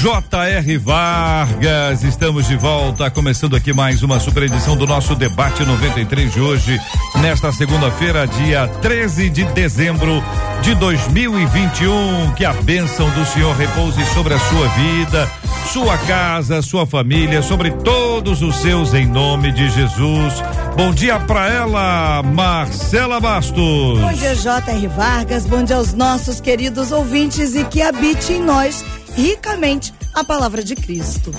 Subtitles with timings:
[0.00, 0.78] J.R.
[0.78, 6.40] Vargas, estamos de volta, começando aqui mais uma super edição do nosso debate 93 de
[6.40, 6.80] hoje,
[7.20, 10.24] nesta segunda-feira, dia 13 de dezembro
[10.62, 12.32] de 2021.
[12.32, 15.30] Que a bênção do Senhor repouse sobre a sua vida,
[15.70, 20.42] sua casa, sua família, sobre todos os seus, em nome de Jesus.
[20.78, 24.00] Bom dia para ela, Marcela Bastos.
[24.00, 24.86] Bom dia, J.R.
[24.86, 25.44] Vargas.
[25.44, 28.82] Bom dia aos nossos queridos ouvintes e que habite em nós
[29.16, 31.32] ricamente a palavra de Cristo.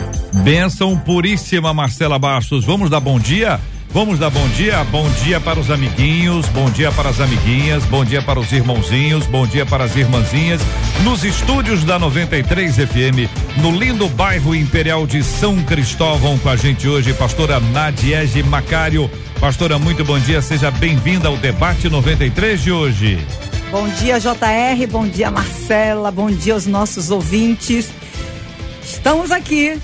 [0.43, 2.63] Bênção puríssima, Marcela Bastos.
[2.65, 3.59] Vamos dar bom dia?
[3.93, 4.82] Vamos dar bom dia?
[4.85, 9.26] Bom dia para os amiguinhos, bom dia para as amiguinhas, bom dia para os irmãozinhos,
[9.27, 10.62] bom dia para as irmãzinhas.
[11.04, 16.88] Nos estúdios da 93 FM, no lindo bairro Imperial de São Cristóvão, com a gente
[16.88, 19.12] hoje, pastora Nadiege Macário.
[19.41, 23.20] Pastora, muito bom dia, seja bem-vinda ao debate 93 de hoje.
[23.71, 24.85] Bom dia, JR.
[24.89, 26.11] Bom dia, Marcela.
[26.11, 27.89] Bom dia aos nossos ouvintes.
[28.83, 29.79] Estamos aqui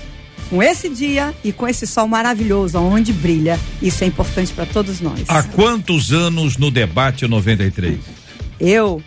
[0.50, 3.58] com esse dia e com esse sol maravilhoso, onde brilha.
[3.80, 5.24] Isso é importante para todos nós.
[5.26, 7.98] Há quantos anos no debate 93?
[8.60, 9.02] Eu.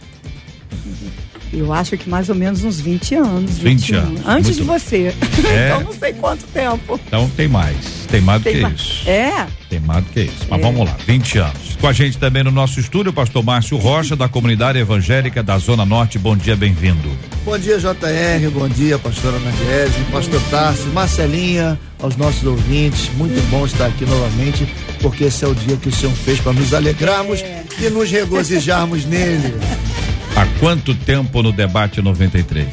[1.53, 3.57] Eu acho que mais ou menos uns 20 anos.
[3.57, 3.99] 20 21.
[3.99, 4.21] anos.
[4.25, 5.15] Antes Muito de você.
[5.51, 5.67] É.
[5.67, 6.99] então não sei quanto tempo.
[7.07, 8.05] Então tem mais.
[8.09, 8.79] Tem mais do tem que mais.
[8.79, 9.09] isso.
[9.09, 9.47] É?
[9.69, 10.45] Tem mais do que isso.
[10.49, 10.63] Mas é.
[10.63, 11.77] vamos lá, 20 anos.
[11.79, 15.57] Com a gente também no nosso estúdio, o pastor Márcio Rocha, da comunidade evangélica da
[15.57, 16.19] Zona Norte.
[16.19, 17.09] Bom dia, bem-vindo.
[17.43, 18.49] Bom dia, JR.
[18.53, 23.09] Bom dia, pastora Nadiese, pastor Tarso, Marcelinha, aos nossos ouvintes.
[23.17, 24.67] Muito bom estar aqui novamente,
[25.01, 27.63] porque esse é o dia que o Senhor fez para nos alegrarmos é.
[27.81, 29.55] e nos regozijarmos nele.
[30.35, 32.67] Há quanto tempo no debate 93?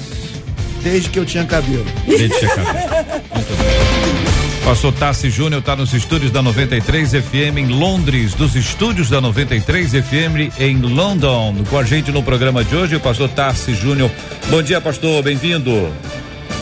[0.83, 1.85] Desde que eu tinha cabelo.
[2.07, 2.89] Desde que tinha cabelo.
[3.35, 4.39] Muito bem.
[4.69, 9.93] Pastor Tassi Júnior está nos estúdios da 93 FM em Londres, dos estúdios da 93
[9.93, 11.65] FM em London.
[11.71, 14.11] Com a gente no programa de hoje, o pastor Tassi Júnior.
[14.51, 15.91] Bom dia, pastor, bem-vindo.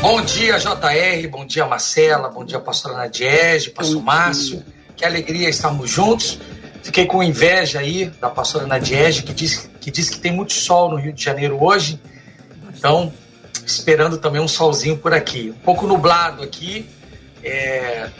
[0.00, 4.62] Bom dia, JR, bom dia, Marcela, bom dia, pastora Nadiege, pastor Márcio.
[4.96, 6.38] Que alegria estarmos juntos.
[6.84, 10.90] Fiquei com inveja aí da pastora Nadiege, que diz, que diz que tem muito sol
[10.90, 12.00] no Rio de Janeiro hoje.
[12.76, 13.12] Então,
[13.64, 15.50] esperando também um solzinho por aqui.
[15.50, 16.88] Um pouco nublado aqui,
[17.42, 18.10] é,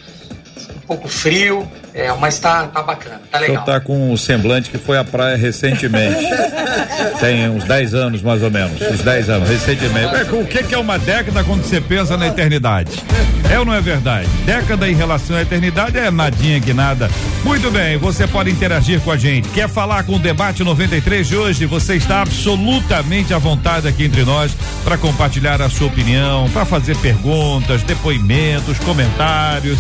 [0.87, 3.65] pouco frio, é, mas tá, tá bacana, tá legal.
[3.65, 6.25] Você tá com um semblante que foi à praia recentemente.
[7.21, 8.81] Tem uns 10 anos, mais ou menos.
[8.81, 10.15] Uns 10 anos, recentemente.
[10.15, 13.03] É, o que, que é uma década quando você pensa na eternidade?
[13.51, 14.29] É ou não é verdade?
[14.45, 17.09] Década em relação à eternidade é nadinha que nada.
[17.45, 19.49] Muito bem, você pode interagir com a gente.
[19.51, 21.65] Quer falar com o debate 93 de hoje?
[21.67, 24.53] Você está absolutamente à vontade aqui entre nós
[24.85, 29.79] para compartilhar a sua opinião, para fazer perguntas, depoimentos, comentários.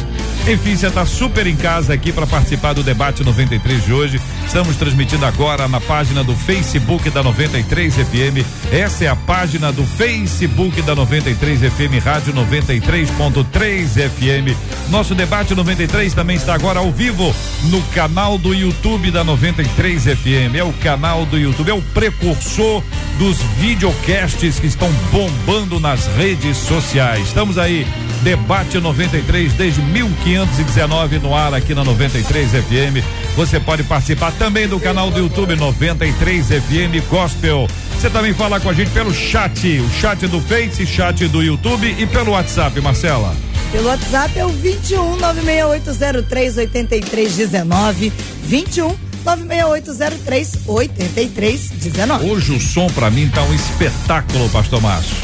[0.48, 4.18] Enfim, você está super em casa aqui para participar do debate 93 de hoje.
[4.46, 8.72] Estamos transmitindo agora na página do Facebook da 93 FM.
[8.72, 14.56] Essa é a página do Facebook da 93 FM, Rádio 93.3 FM.
[14.88, 20.54] Nosso debate 93 também está agora ao vivo no canal do YouTube da 93 FM.
[20.54, 22.82] É o canal do YouTube, é o precursor
[23.18, 27.26] dos videocasts que estão bombando nas redes sociais.
[27.26, 27.86] Estamos aí
[28.22, 33.04] Debate 93 desde 1519 no ar aqui na 93 FM.
[33.36, 37.68] Você pode participar também do canal do YouTube 93 FM Gospel.
[37.92, 41.94] Você também fala com a gente pelo chat, o chat do Face, chat do YouTube
[41.98, 43.34] e pelo WhatsApp, Marcela.
[43.72, 48.12] Pelo WhatsApp é o 21 96803 8319
[48.44, 52.30] 21 96803 8319.
[52.30, 55.16] Hoje o som para mim tá um espetáculo, pastor Márcio.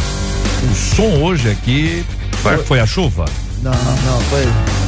[0.71, 2.05] O som hoje aqui
[2.43, 3.25] foi, foi a chuva?
[3.63, 4.82] Não, não, foi.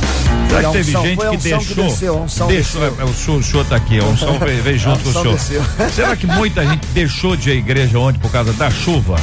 [0.55, 1.59] Será que teve gente que deixou?
[1.59, 2.97] Que deixou desceu.
[2.99, 5.35] É, o senhor, o senhor tá aqui, o som veio, veio junto com o senhor.
[5.35, 5.63] Desceu.
[5.93, 9.17] Será que muita gente deixou de ir à igreja ontem por causa da chuva?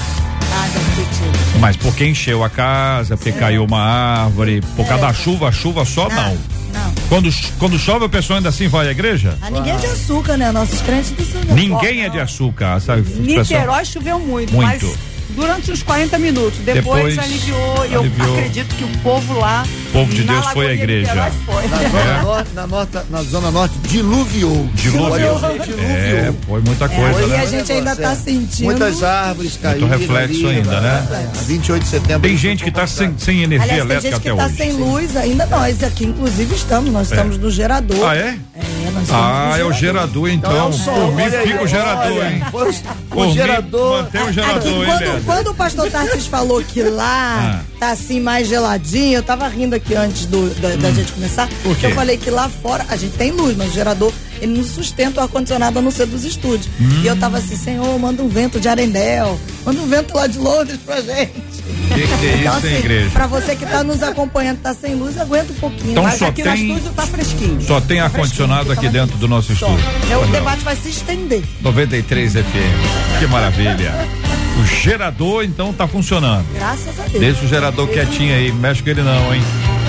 [1.59, 5.07] Mas porque encheu a casa, porque caiu uma árvore, por causa é.
[5.07, 6.15] da chuva, a chuva só não.
[6.15, 6.61] não.
[6.71, 6.93] Não.
[7.09, 7.29] Quando,
[7.59, 9.37] quando chove, a pessoa ainda assim vai à igreja?
[9.41, 10.51] Ah, ninguém é de açúcar, né?
[10.51, 13.01] Nossos crentes do Ninguém é de açúcar, sabe?
[13.19, 14.85] Niterói choveu muito, muito.
[14.85, 14.97] mas
[15.35, 16.59] durante uns 40 minutos.
[16.59, 20.65] Depois, Depois aliviou, e eu acredito que o povo lá povo de Deus Na foi
[20.65, 21.31] à de igreja.
[21.45, 21.67] Foi.
[21.67, 24.67] Na zona, norte, na, norte, na zona norte, diluviou.
[24.73, 25.39] Diluviou.
[25.39, 25.79] Diluviou.
[25.89, 27.39] É, foi muita É, coisa, e né?
[27.41, 28.65] a gente ainda tá sentindo.
[28.65, 29.87] Muitas árvores caíram.
[29.87, 31.07] reflexo ali, ainda, né?
[31.35, 32.21] é, 28 de setembro.
[32.27, 34.55] Tem gente que tá sem, sem energia Aliás, tem elétrica gente que até tá hoje.
[34.57, 36.91] sem luz, ainda nós aqui, inclusive, estamos.
[36.91, 38.07] Nós estamos no gerador.
[38.09, 38.37] Ah, é?
[38.55, 40.51] É, nós estamos Ah, é o gerador então.
[40.51, 42.43] Então, é o sol, Por mim olha aí, fica o gerador, olha, hein?
[42.51, 43.97] foi o- gerador.
[44.03, 47.61] Mantém o gerador, hein, quando, o pastor Tarsis falou que lá Ah.
[47.79, 51.45] tá assim mais geladinho, eu tava rindo aqui antes do- da, da gente começar.
[51.47, 51.55] Hum.
[51.63, 51.87] Por quê?
[51.87, 54.11] Eu falei que lá fora a gente tem luz, mas o gerador
[54.41, 56.67] ele não sustenta o ar-condicionado a não ser dos estúdios.
[56.79, 57.01] Hum.
[57.03, 60.37] E eu tava assim, Senhor, manda um vento de Arendelle, manda um vento lá de
[60.39, 61.31] Londres pra gente.
[61.93, 63.09] Que que é Então, isso, assim, igreja?
[63.11, 65.91] pra você que tá nos acompanhando, tá sem luz, aguenta um pouquinho.
[65.91, 67.61] Então Mas só aqui tem- no estúdio tá fresquinho.
[67.61, 69.67] Só tem ar-condicionado aqui dentro do nosso Só.
[69.67, 69.85] estúdio.
[70.09, 71.43] É, O debate vai se estender.
[71.61, 73.19] 93 FM.
[73.19, 73.93] Que maravilha.
[74.61, 76.45] O gerador então tá funcionando.
[76.55, 77.19] Graças a Deus.
[77.19, 79.41] Deixa o gerador quietinho aí, mexe com ele não, hein?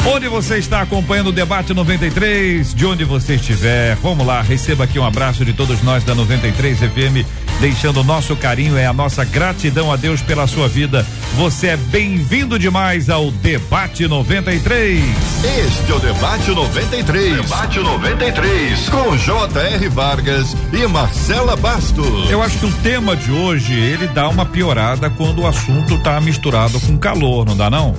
[0.04, 4.98] Onde você está acompanhando o debate 93, de onde você estiver, vamos lá, receba aqui
[4.98, 7.24] um abraço de todos nós da 93 FM,
[7.60, 11.06] deixando o nosso carinho, é a nossa gratidão a Deus pela sua vida.
[11.36, 15.04] Você é bem-vindo demais ao Debate 93.
[15.04, 17.36] Este é o Debate 93.
[17.36, 18.88] Debate 93.
[18.88, 19.88] Com J.R.
[19.88, 22.28] Vargas e Marcela Bastos.
[22.28, 26.20] Eu acho que o tema de hoje, ele dá uma piorada quando o assunto tá
[26.20, 27.94] misturado com calor, não dá não?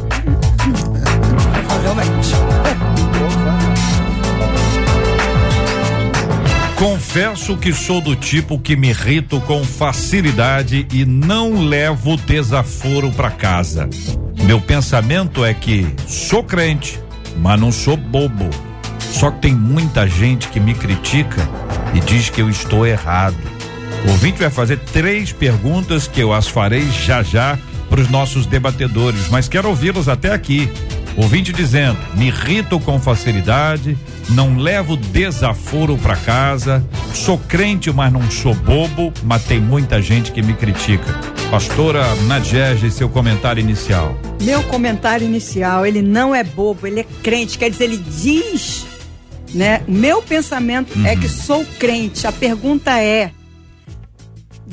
[6.77, 13.31] Confesso que sou do tipo que me irrito com facilidade e não levo desaforo para
[13.31, 13.89] casa.
[14.43, 16.99] Meu pensamento é que sou crente,
[17.37, 18.49] mas não sou bobo.
[18.99, 21.47] Só que tem muita gente que me critica
[21.93, 23.37] e diz que eu estou errado.
[24.05, 27.57] O ouvinte vai fazer três perguntas que eu as farei já já
[27.89, 30.69] para os nossos debatedores, mas quero ouvi-los até aqui.
[31.15, 33.97] Ouvinte dizendo: me irrito com facilidade,
[34.29, 36.83] não levo desaforo para casa,
[37.13, 41.13] sou crente, mas não sou bobo, mas tem muita gente que me critica.
[41.51, 44.17] Pastora Nadiege, seu comentário inicial.
[44.41, 48.87] Meu comentário inicial, ele não é bobo, ele é crente, quer dizer, ele diz,
[49.53, 49.81] né?
[49.87, 52.25] Meu pensamento é que sou crente.
[52.25, 53.31] A pergunta é: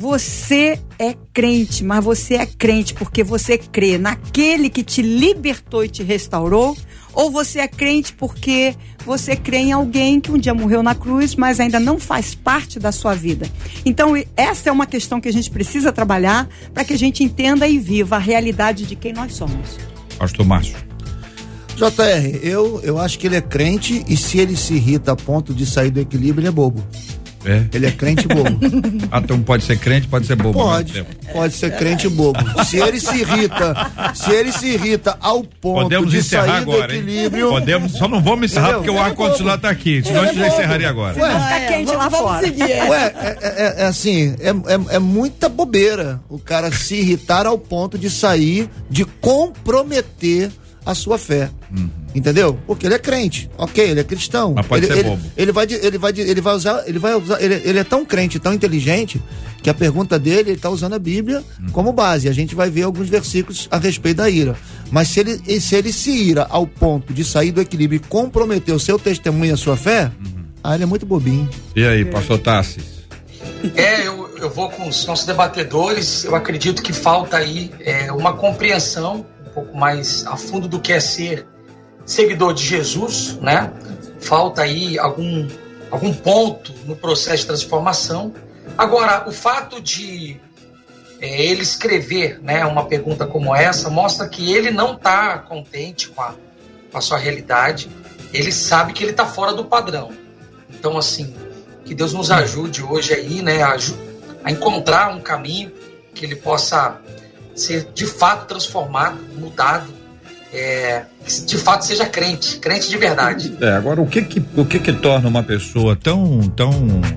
[0.01, 5.89] você é crente, mas você é crente porque você crê naquele que te libertou e
[5.89, 6.75] te restaurou?
[7.13, 8.75] Ou você é crente porque
[9.05, 12.79] você crê em alguém que um dia morreu na cruz, mas ainda não faz parte
[12.79, 13.47] da sua vida?
[13.85, 17.67] Então, essa é uma questão que a gente precisa trabalhar para que a gente entenda
[17.67, 19.77] e viva a realidade de quem nós somos.
[20.17, 20.77] Pastor Márcio.
[21.75, 25.53] JR, eu, eu acho que ele é crente e se ele se irrita a ponto
[25.53, 26.83] de sair do equilíbrio, ele é bobo.
[27.43, 27.63] É?
[27.73, 28.59] Ele é crente bobo.
[29.11, 30.57] Ah, então pode ser crente, pode ser bobo.
[30.59, 32.39] Pode, pode ser crente bobo.
[32.65, 36.87] Se ele se irrita, se ele se irrita ao ponto Podemos de encerrar sair agora,
[36.87, 36.99] do hein?
[36.99, 37.49] equilíbrio.
[37.49, 38.83] Podemos, só não vamos encerrar Entendeu?
[38.93, 41.19] porque o ar-condicionado tá aqui, senão a gente já encerraria agora.
[41.19, 41.29] Ué,
[41.59, 42.39] Fica quente lá vamos fora.
[42.45, 42.71] seguir.
[42.71, 42.89] é.
[42.89, 47.57] Ué, é, é- é assim, é, é- é muita bobeira o cara se irritar ao
[47.57, 50.51] ponto de sair, de comprometer
[50.85, 51.49] a sua fé.
[52.13, 52.59] Entendeu?
[52.67, 54.49] Porque ele é crente, ok, ele é cristão.
[54.49, 54.55] Uhum.
[54.55, 55.21] Mas pode ele, ser ele, bobo.
[55.37, 58.37] Ele vai, ele vai, ele vai usar, ele vai usar, ele, ele é tão crente,
[58.39, 59.21] tão inteligente,
[59.63, 61.69] que a pergunta dele, ele está usando a Bíblia Uhum.
[61.71, 62.27] como base.
[62.27, 64.55] A gente vai ver alguns versículos a respeito da ira.
[64.91, 68.07] Mas se ele, e se ele se ira ao ponto de sair do equilíbrio e
[68.09, 70.43] comprometer o seu testemunho e a sua fé, Uhum.
[70.63, 71.47] ah, ele é muito bobinho.
[71.75, 72.83] E aí, pastor Tassis?
[73.75, 76.23] É, eu, eu vou com os nossos debatedores.
[76.25, 80.99] Eu acredito que falta aí é, uma compreensão pouco mais a fundo do que é
[80.99, 81.47] ser
[82.05, 83.71] seguidor de Jesus, né?
[84.19, 85.47] Falta aí algum,
[85.89, 88.33] algum ponto no processo de transformação.
[88.77, 90.39] Agora, o fato de
[91.21, 96.21] é, ele escrever né, uma pergunta como essa mostra que ele não está contente com
[96.21, 96.33] a,
[96.91, 97.89] com a sua realidade.
[98.33, 100.11] Ele sabe que ele está fora do padrão.
[100.69, 101.33] Então, assim,
[101.85, 103.77] que Deus nos ajude hoje aí, né, a,
[104.43, 105.71] a encontrar um caminho
[106.13, 106.99] que ele possa
[107.55, 109.91] ser de fato transformado, mudado,
[110.53, 113.55] é, que de fato seja crente, crente de verdade.
[113.61, 116.71] É, agora o que que, o que que torna uma pessoa tão, tão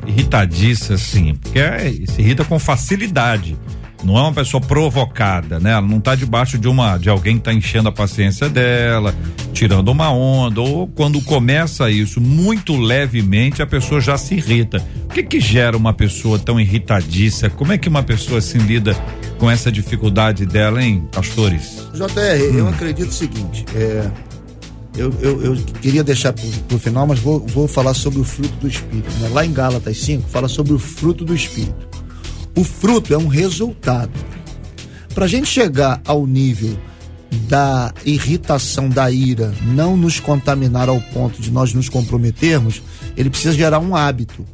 [0.07, 1.35] irritadiça assim?
[1.35, 3.57] Porque é, se irrita com facilidade.
[4.05, 5.73] Não é uma pessoa provocada, né?
[5.73, 9.15] Ela não tá debaixo de uma de alguém que tá enchendo a paciência dela,
[9.53, 14.85] tirando uma onda, ou quando começa isso muito levemente, a pessoa já se irrita.
[15.05, 17.49] O que que gera uma pessoa tão irritadiça?
[17.49, 18.95] Como é que uma pessoa assim lida
[19.39, 21.89] com essa dificuldade dela, hein, pastores?
[21.95, 24.11] JR, eu acredito o seguinte, é,
[24.97, 28.55] eu, eu, eu queria deixar pro, pro final, mas vou, vou falar sobre o fruto
[28.59, 29.11] do Espírito.
[29.21, 29.29] né?
[29.33, 31.94] Lá em Gálatas 5, fala sobre o fruto do Espírito.
[32.57, 34.13] O fruto é um resultado.
[35.15, 36.77] Para a gente chegar ao nível
[37.49, 42.81] da irritação, da ira, não nos contaminar ao ponto de nós nos comprometermos,
[43.17, 44.45] ele precisa gerar um hábito.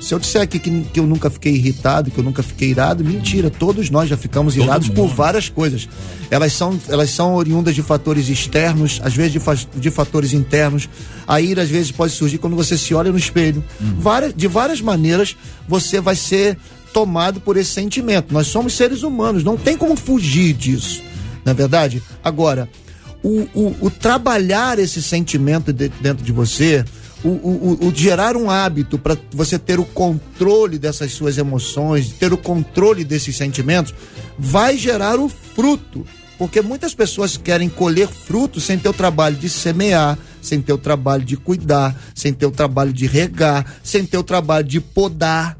[0.00, 3.04] Se eu disser aqui que, que eu nunca fiquei irritado, que eu nunca fiquei irado,
[3.04, 3.50] mentira.
[3.50, 5.14] Todos nós já ficamos Todo irados por mundo.
[5.16, 5.88] várias coisas.
[6.30, 10.88] Elas são, elas são oriundas de fatores externos, às vezes de, fa- de fatores internos.
[11.26, 13.62] A ira às vezes pode surgir quando você se olha no espelho.
[13.98, 16.56] Várias, de várias maneiras você vai ser
[16.92, 18.32] tomado por esse sentimento.
[18.32, 21.02] Nós somos seres humanos, não tem como fugir disso.
[21.44, 22.02] Na é verdade?
[22.22, 22.68] Agora,
[23.22, 26.84] o, o, o trabalhar esse sentimento de- dentro de você,
[27.24, 32.38] o, o, gerar um hábito para você ter o controle dessas suas emoções, ter o
[32.38, 33.94] controle desses sentimentos,
[34.38, 36.06] vai gerar o fruto.
[36.38, 40.78] Porque muitas pessoas querem colher frutos sem ter o trabalho de semear, sem ter o
[40.78, 45.57] trabalho de cuidar, sem ter o trabalho de regar, sem ter o trabalho de podar.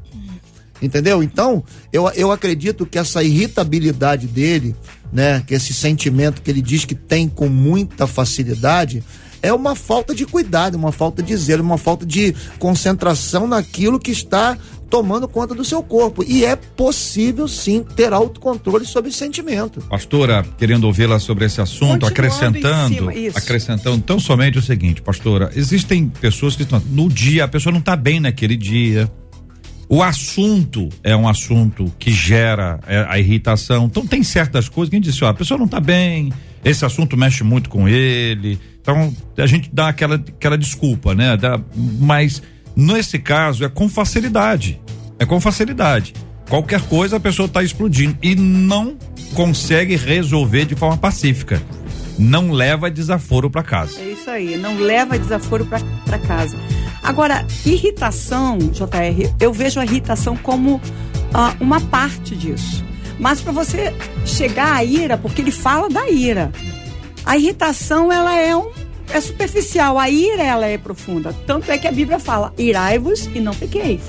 [0.81, 1.21] Entendeu?
[1.21, 4.75] Então, eu, eu acredito que essa irritabilidade dele,
[5.11, 9.03] né, que esse sentimento que ele diz que tem com muita facilidade,
[9.41, 14.11] é uma falta de cuidado, uma falta de zelo, uma falta de concentração naquilo que
[14.11, 14.57] está
[14.89, 16.23] tomando conta do seu corpo.
[16.27, 19.81] E é possível sim ter autocontrole sobre sentimento.
[19.81, 26.09] Pastora, querendo ouvi-la sobre esse assunto, acrescentando, cima, acrescentando tão somente o seguinte, pastora, existem
[26.09, 29.09] pessoas que estão no dia, a pessoa não está bem naquele dia.
[29.91, 33.85] O assunto é um assunto que gera é, a irritação.
[33.85, 36.31] Então tem certas coisas que a gente diz, ó, a pessoa não está bem,
[36.63, 38.59] esse assunto mexe muito com ele.
[38.81, 41.35] Então a gente dá aquela, aquela desculpa, né?
[41.35, 41.59] Dá-
[41.99, 42.41] mas
[42.75, 44.79] nesse caso é com facilidade.
[45.17, 46.13] É com facilidade.
[46.47, 48.95] Qualquer coisa a pessoa está explodindo e não
[49.33, 51.61] consegue resolver de forma pacífica.
[52.17, 53.99] Não leva desaforo para casa.
[53.99, 56.57] É isso aí, não leva desaforo para casa.
[57.01, 60.81] Agora, irritação, JR, eu vejo a irritação como
[61.33, 62.83] ah, uma parte disso.
[63.19, 63.93] Mas para você
[64.25, 66.51] chegar à ira, porque ele fala da ira,
[67.25, 68.71] a irritação ela é um
[69.11, 71.35] é superficial, a ira ela é profunda.
[71.45, 74.01] Tanto é que a Bíblia fala: irai-vos e não pequeis.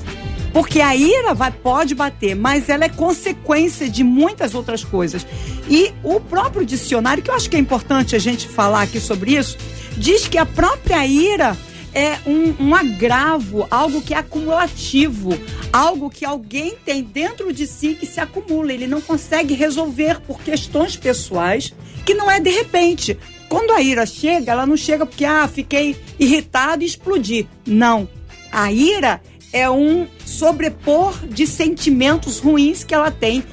[0.53, 5.25] Porque a ira vai, pode bater, mas ela é consequência de muitas outras coisas.
[5.69, 9.37] E o próprio dicionário, que eu acho que é importante a gente falar aqui sobre
[9.37, 9.57] isso,
[9.97, 11.57] diz que a própria ira
[11.95, 15.31] é um, um agravo, algo que é acumulativo,
[15.73, 18.73] algo que alguém tem dentro de si que se acumula.
[18.73, 21.73] Ele não consegue resolver por questões pessoais,
[22.05, 23.19] que não é de repente.
[23.49, 27.49] Quando a ira chega, ela não chega porque, ah, fiquei irritado e explodi.
[27.67, 28.09] Não.
[28.53, 29.21] A ira
[29.53, 33.45] é um sobrepor de sentimentos ruins que ela tem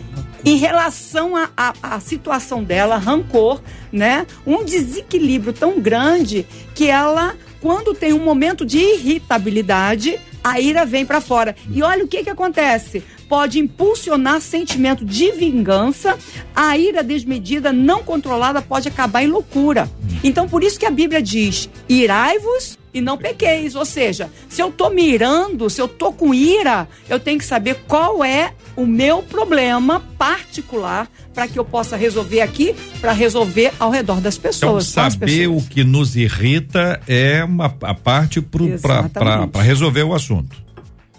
[0.46, 4.26] em relação à situação dela, rancor, né?
[4.46, 11.06] Um desequilíbrio tão grande que ela, quando tem um momento de irritabilidade, a ira vem
[11.06, 11.56] pra fora.
[11.72, 13.04] E olha o que que acontece.
[13.30, 16.18] Pode impulsionar sentimento de vingança.
[16.56, 19.90] A ira desmedida, não controlada, pode acabar em loucura.
[20.24, 23.76] Então, por isso que a Bíblia diz: irai-vos e não pequeis.
[23.76, 27.46] Ou seja, se eu tô me irando, se eu tô com ira, eu tenho que
[27.46, 33.72] saber qual é o meu problema particular para que eu possa resolver aqui, para resolver
[33.80, 34.98] ao redor das Então, pessoas.
[34.98, 35.64] as saber pessoas.
[35.64, 40.56] o que nos irrita é uma a parte para resolver o assunto.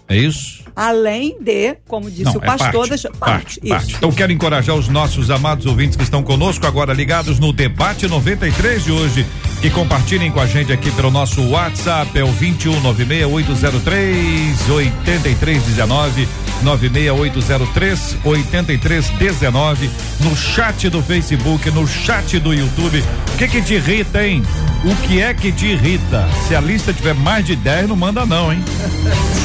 [0.07, 0.63] É isso?
[0.75, 3.69] Além de, como disse Não, o é pastor, parte, deixa, parte, isso.
[3.69, 3.95] parte.
[3.95, 8.83] Então quero encorajar os nossos amados ouvintes que estão conosco agora ligados no debate 93
[8.83, 9.25] de hoje,
[9.61, 16.27] que compartilhem com a gente aqui pelo nosso WhatsApp, é o 2196803 8319
[16.63, 19.89] 96803 8319
[20.21, 23.03] no chat do Facebook, no chat do YouTube.
[23.33, 24.43] O que que te irrita, hein?
[24.83, 26.27] O que é que te irrita?
[26.47, 28.63] Se a lista tiver mais de 10, não manda não, hein?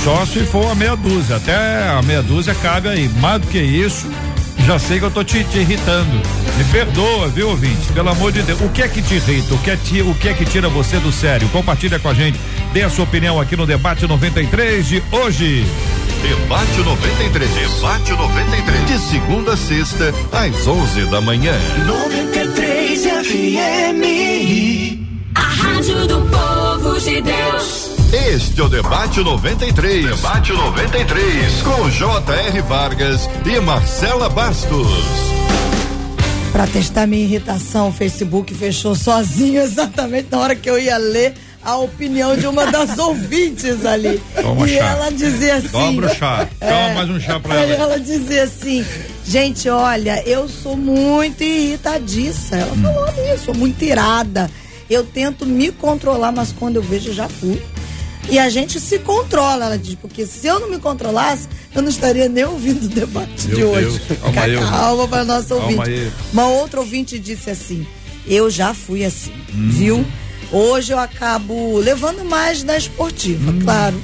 [0.05, 1.14] Só se for a meia dúzia.
[1.35, 3.09] Até a meia dúzia cabe aí.
[3.21, 4.07] Mais do que isso,
[4.67, 6.11] já sei que eu tô te, te irritando.
[6.57, 7.93] Me perdoa, viu, ouvinte?
[7.93, 8.61] Pelo amor de Deus.
[8.61, 9.55] O que é que te irrita?
[9.55, 11.49] O que é, ti- o que, é que tira você do sério?
[11.51, 12.39] Compartilha com a gente.
[12.73, 15.65] Dê a sua opinião aqui no Debate 93 de hoje.
[16.23, 17.51] Debate 93.
[17.51, 18.87] Debate 93.
[18.87, 21.53] De segunda a sexta, às 11 da manhã.
[21.87, 24.03] 93 FM.
[25.35, 27.84] A Rádio do Povo de Deus.
[28.13, 30.07] Este é o Debate 93.
[30.17, 31.63] Debate 93.
[31.63, 32.61] Com J.R.
[32.63, 34.87] Vargas e Marcela Bastos.
[36.53, 41.35] Pra testar minha irritação, o Facebook fechou sozinho exatamente na hora que eu ia ler
[41.65, 44.23] a opinião de uma das ouvintes ali.
[44.41, 44.85] Toma e chá.
[44.85, 45.69] ela dizia assim.
[45.73, 46.49] Dobra o chá.
[46.61, 47.75] Toma mais um chá pra ela.
[47.75, 48.87] ela dizia assim,
[49.27, 52.57] gente, olha, eu sou muito irritadiça.
[52.57, 54.49] Ela falou isso, sou muito irada.
[54.89, 57.61] Eu tento me controlar, mas quando eu vejo, já fui.
[58.31, 61.89] E a gente se controla, ela diz, porque se eu não me controlasse, eu não
[61.91, 63.87] estaria nem ouvindo o debate Meu de hoje.
[64.09, 65.91] Deus, calma Fica aí, calma para nossa Calma ouvinte.
[65.91, 66.13] aí.
[66.33, 67.87] Uma outra ouvinte disse assim:
[68.27, 70.05] Eu já fui assim, viu?
[70.51, 73.97] Hoje eu acabo levando mais da esportiva, claro.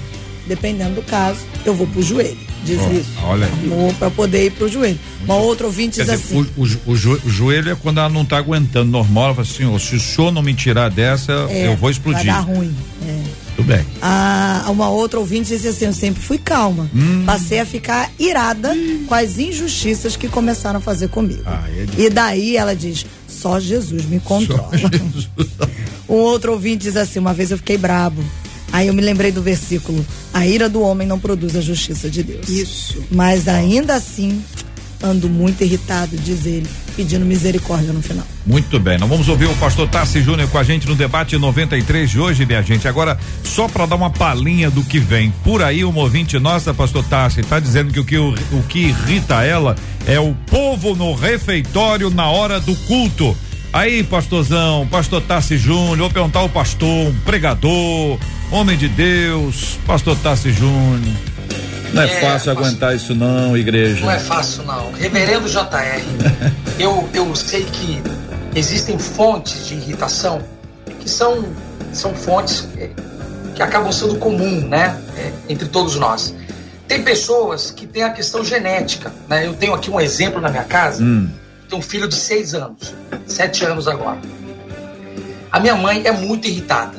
[0.47, 2.37] Dependendo do caso, eu vou pro joelho.
[2.65, 3.09] Diz Ó, isso.
[3.25, 3.95] olha aí.
[3.99, 4.99] Pra poder ir pro joelho.
[5.25, 6.37] Uma outra ouvinte diz dizer, assim.
[6.57, 9.47] o, o- o jo- o joelho é quando ela não tá aguentando normal, ela fala
[9.49, 12.19] assim, ó, se o senhor não me tirar dessa, é, eu vou explodir.
[12.27, 12.75] Vai dar ruim.
[13.07, 13.23] É.
[13.61, 13.85] Tudo bem.
[14.01, 16.89] Ah, uma outra ouvinte disse assim: Eu sempre fui calma.
[16.95, 17.25] Hum.
[17.27, 18.75] Passei a ficar irada
[19.07, 21.43] com as injustiças que começaram a fazer comigo.
[21.45, 24.71] Ah, é e daí ela diz: Só Jesus me controla.
[26.09, 28.25] um outro ouvinte diz assim: Uma vez eu fiquei brabo.
[28.73, 32.23] Aí eu me lembrei do versículo: A ira do homem não produz a justiça de
[32.23, 32.49] Deus.
[32.49, 33.05] Isso.
[33.11, 34.43] Mas ainda assim,
[35.03, 36.69] ando muito irritado, diz ele,
[37.01, 38.27] pedindo misericórdia no final.
[38.45, 42.11] Muito bem, nós vamos ouvir o pastor Tassi Júnior com a gente no debate 93
[42.11, 42.87] de hoje, minha gente.
[42.87, 45.33] Agora, só para dar uma palhinha do que vem.
[45.43, 49.43] Por aí, uma ouvinte nossa, pastor Tassi, tá dizendo que o que, o que irrita
[49.43, 49.77] ela
[50.07, 53.35] é o povo no refeitório na hora do culto.
[53.73, 58.19] Aí, pastorzão, pastor Tassi Júnior, vou perguntar ao pastor, um pregador,
[58.51, 61.30] homem de Deus, pastor Tassi Júnior.
[61.93, 64.01] Não é, É, fácil aguentar isso não, igreja.
[64.01, 64.93] Não é fácil, não.
[64.93, 66.03] Reverendo JR,
[66.79, 68.03] eu, eu sei que
[68.55, 70.43] existem fontes de irritação
[70.99, 71.45] que são,
[71.93, 72.69] são fontes
[73.55, 75.01] que acabam sendo comum, né?
[75.21, 76.35] é, entre todos nós.
[76.89, 79.47] Tem pessoas que têm a questão genética, né?
[79.47, 81.03] Eu tenho aqui um exemplo na minha casa.
[81.03, 81.31] Hum.
[81.69, 82.95] Tenho um filho de seis anos,
[83.27, 84.19] sete anos agora.
[85.53, 86.99] A minha mãe é muito irritada.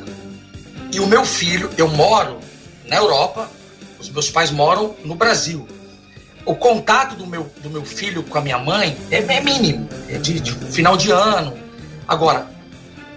[0.90, 2.38] E o meu filho, eu moro
[2.88, 3.50] na Europa,
[4.02, 5.66] os meus pais moram no Brasil.
[6.44, 10.18] O contato do meu, do meu filho com a minha mãe é, é mínimo, é
[10.18, 11.56] de, de final de ano.
[12.06, 12.50] Agora,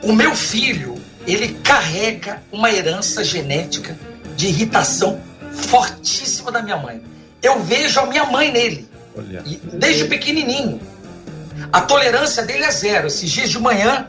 [0.03, 3.97] o meu filho, ele carrega uma herança genética
[4.35, 5.19] de irritação
[5.51, 7.01] fortíssima da minha mãe.
[7.41, 8.87] Eu vejo a minha mãe nele,
[9.17, 9.43] Olha.
[9.73, 10.79] desde pequenininho.
[11.71, 13.07] A tolerância dele é zero.
[13.07, 14.05] Esses dias de manhã,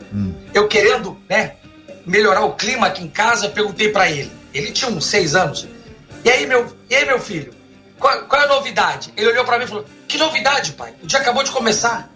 [0.53, 1.53] eu querendo, né,
[2.05, 4.31] melhorar o clima aqui em casa, perguntei pra ele.
[4.53, 5.67] Ele tinha uns seis anos.
[6.23, 7.53] E aí, meu, e aí, meu filho?
[7.99, 9.13] Qual, qual é a novidade?
[9.17, 10.93] Ele olhou pra mim e falou: Que novidade, pai?
[11.01, 12.09] O dia acabou de começar.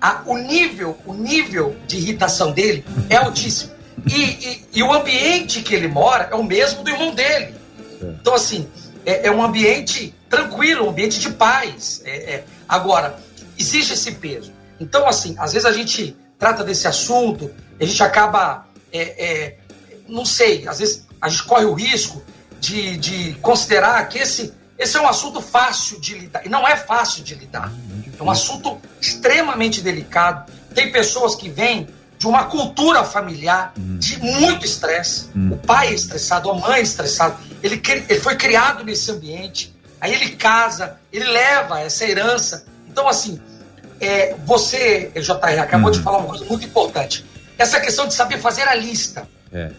[0.00, 3.72] Ah, o nível, o nível de irritação dele é altíssimo.
[4.06, 7.54] E, e- e o ambiente que ele mora é o mesmo do irmão dele.
[8.20, 8.68] Então, assim,
[9.04, 12.02] é, é um ambiente tranquilo, um ambiente de paz.
[12.04, 12.44] É- é.
[12.68, 13.18] Agora,
[13.58, 14.52] existe esse peso.
[14.78, 17.50] Então, assim, às vezes a gente trata desse assunto,
[17.80, 19.56] a gente acaba, é, é,
[20.06, 22.22] não sei, às vezes a gente corre o risco
[22.60, 26.44] de, de considerar que esse, esse é um assunto fácil de lidar.
[26.44, 27.72] E não é fácil de lidar.
[28.18, 30.50] É um assunto extremamente delicado.
[30.74, 31.88] Tem pessoas que vêm
[32.18, 35.28] de uma cultura familiar de muito estresse.
[35.52, 37.36] O pai é estressado, a mãe é estressada.
[37.62, 39.74] Ele, ele foi criado nesse ambiente.
[40.00, 42.66] Aí ele casa, ele leva essa herança.
[42.88, 43.40] Então, assim,
[44.00, 47.24] é, você, JR, acabou de falar uma coisa muito importante.
[47.58, 49.70] Essa questão de saber fazer a lista É.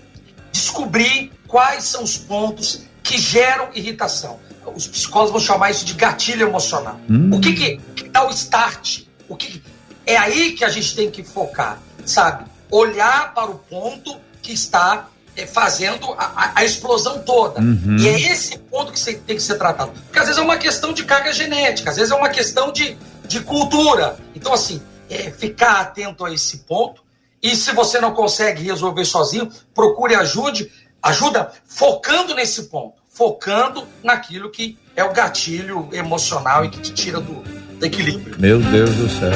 [0.57, 4.39] descobrir quais são os pontos que geram irritação.
[4.75, 6.99] Os psicólogos vão chamar isso de gatilho emocional.
[7.33, 9.03] O que que, que dá o start?
[9.29, 9.61] O que
[10.05, 12.45] é aí que a gente tem que focar, sabe?
[12.69, 17.61] Olhar para o ponto que está é, fazendo a, a- explosão toda.
[17.99, 19.91] E é esse ponto que tem que ser tratado.
[19.91, 22.97] Porque às vezes é uma questão de carga genética, às vezes é uma questão de,
[23.25, 24.17] de cultura.
[24.35, 27.01] Então, assim, é, ficar atento a esse ponto.
[27.41, 30.71] E se você não consegue resolver sozinho, procure ajude,
[31.01, 37.19] ajuda focando nesse ponto, focando naquilo que é o gatilho emocional e que te tira
[37.19, 37.43] do,
[37.79, 38.35] do equilíbrio.
[38.39, 39.31] Meu Deus do céu.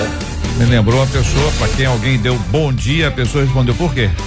[0.57, 4.09] Me lembrou uma pessoa para quem alguém deu bom dia, a pessoa respondeu por quê?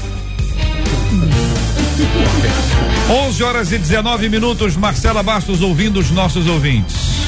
[3.08, 7.23] 11 horas e 19 minutos, Marcela Bastos ouvindo os nossos ouvintes.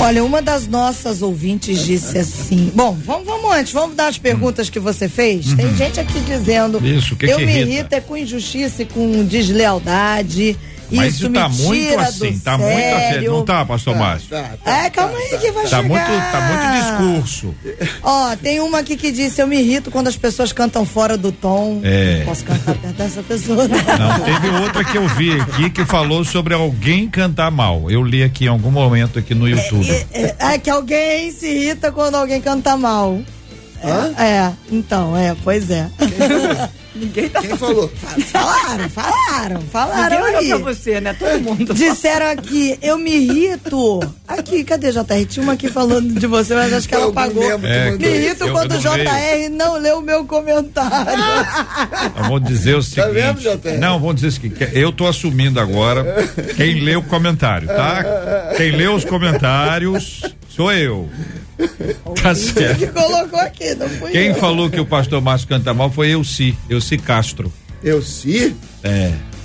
[0.00, 2.70] Olha, uma das nossas ouvintes disse assim.
[2.74, 5.52] Bom, vamos, vamos antes, vamos dar as perguntas que você fez.
[5.54, 6.78] Tem gente aqui dizendo.
[6.78, 6.86] Uhum.
[6.86, 7.70] Isso, que Eu que me irrita?
[7.70, 10.56] irrito é com injustiça e com deslealdade.
[10.90, 13.32] Mas isso isso tá me muito tira assim, tá muito assim, sério.
[13.32, 14.28] não tá, pastor Márcio?
[14.30, 15.82] Tá, tá, É, calma aí que vai Tá chegar.
[15.82, 17.54] muito, tá muito discurso.
[18.02, 21.30] Ó, tem uma aqui que disse: Eu me irrito quando as pessoas cantam fora do
[21.30, 21.80] tom.
[21.84, 22.18] É.
[22.20, 23.68] Não posso cantar perto dessa pessoa.
[23.68, 27.90] Não, teve outra que eu vi aqui que falou sobre alguém cantar mal.
[27.90, 29.90] Eu li aqui em algum momento aqui no YouTube.
[30.12, 33.20] É, é que alguém se irrita quando alguém canta mal.
[34.18, 35.88] É, é, então, é, pois é.
[36.98, 37.90] Ninguém tá Quem falou?
[38.32, 40.62] Falaram, falaram, falaram Ninguém olhou aí.
[40.62, 41.12] pra você, né?
[41.14, 41.72] Todo mundo.
[41.74, 44.00] Disseram aqui, eu me irrito.
[44.26, 45.24] Aqui, cadê JR?
[45.28, 47.42] Tinha uma aqui falando de você, mas acho que ela apagou.
[47.64, 51.22] É, Me irrito Eu- quando o não JR não leu o meu comentário.
[52.16, 53.12] Eu vou dizer o seguinte.
[53.12, 53.78] vendo, JR?
[53.78, 54.54] não, vou dizer o seguinte.
[54.66, 56.04] que Eu tô assumindo agora
[56.56, 58.04] quem lê o comentário, tá?
[58.56, 61.08] Quem lê os comentários sou eu.
[62.22, 62.92] Tá Que certo.
[62.92, 64.34] colocou aqui, não fui Quem eu.
[64.36, 67.52] falou que o pastor Márcio canta mal foi Elci, Elci Castro.
[67.82, 68.56] Eu sim,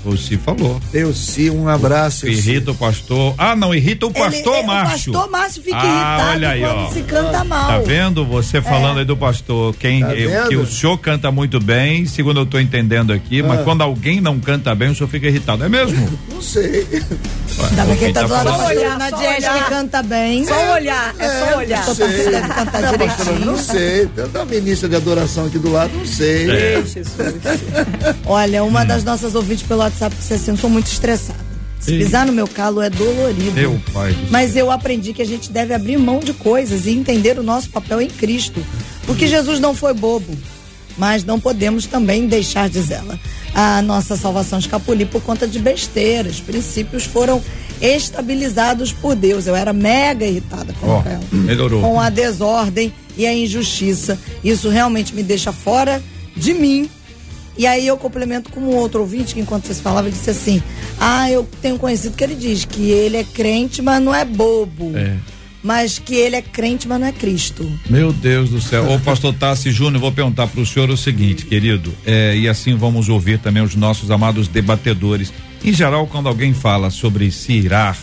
[0.06, 0.80] É, Elci falou.
[0.94, 2.28] eu sim, um abraço.
[2.28, 3.34] Irrita o pastor.
[3.38, 5.12] Ah, não, irrita o Ele- pastor ele- Márcio.
[5.12, 6.92] O pastor Márcio fica Ah, irritado olha aí, quando ó.
[6.92, 7.68] se canta mal.
[7.68, 9.74] Tá vendo você falando aí do pastor?
[9.76, 13.62] Quem Tá eu- que o senhor canta muito bem, segundo eu tô entendendo aqui, mas
[13.64, 15.64] quando alguém não canta bem, o senhor fica irritado.
[15.64, 15.94] É mesmo?
[16.34, 16.86] Não sei.
[17.70, 18.68] Ainda bem que ele tá Quem do lado da falando?
[19.00, 19.64] pastora olhar.
[19.64, 20.46] que canta bem.
[20.46, 21.78] Só olhar, é só olhar.
[21.86, 23.46] Pastor Tarcísio deve cantar Não, direitinho.
[23.46, 24.08] não sei.
[24.08, 26.50] Tem a ministra de adoração aqui do lado, não sei.
[26.52, 26.82] É.
[26.82, 27.14] Jesus.
[28.26, 28.68] Olha, Hum.
[28.68, 31.40] uma das nossas ouvintes pelo WhatsApp disse assim: eu sou muito estressada.
[31.80, 33.52] Se pisar no meu calo é dolorido.
[33.52, 37.38] Meu pai Mas eu aprendi que a gente deve abrir mão de coisas e entender
[37.38, 38.66] o nosso papel em Cristo.
[39.06, 40.34] Porque Jesus não foi bobo.
[40.98, 43.20] Mas não podemos também deixar de zela.
[43.54, 46.40] A nossa salvação escapulir por conta de besteiras.
[46.40, 47.42] Princípios foram
[47.82, 49.46] estabilizados por Deus.
[49.46, 51.20] Eu era mega irritada com Ó, Rafael.
[51.32, 51.82] melhorou.
[51.82, 54.18] Com a desordem e a injustiça.
[54.42, 56.02] Isso realmente me deixa fora
[56.36, 56.90] de mim.
[57.58, 60.62] E aí eu complemento com um outro ouvinte que enquanto vocês falavam, disse assim:
[61.00, 64.92] Ah, eu tenho conhecido que ele diz que ele é crente, mas não é bobo.
[64.96, 65.16] É.
[65.62, 67.70] Mas que ele é crente, mas não é Cristo.
[67.90, 68.92] Meu Deus do céu.
[68.92, 72.76] Ô, pastor Tassi Júnior, vou perguntar para o senhor o seguinte, querido, é, e assim
[72.76, 75.32] vamos ouvir também os nossos amados debatedores.
[75.64, 77.98] Em geral, quando alguém fala sobre se irar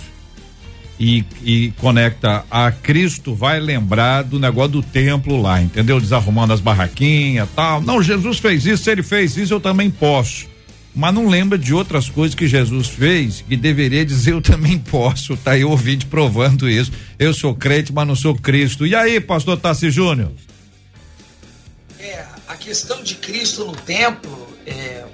[1.00, 5.98] e, e conecta a Cristo, vai lembrar do negócio do templo lá, entendeu?
[5.98, 7.80] Desarrumando as barraquinhas tal.
[7.80, 10.46] Não, Jesus fez isso, se ele fez isso, eu também posso.
[10.94, 15.36] Mas não lembra de outras coisas que Jesus fez que deveria dizer eu também posso.
[15.38, 16.92] Tá aí o ouvinte provando isso.
[17.18, 18.86] Eu sou crente, mas não sou Cristo.
[18.86, 20.32] E aí, pastor Tassi Júnior?
[21.98, 25.04] É, a questão de Cristo no templo é,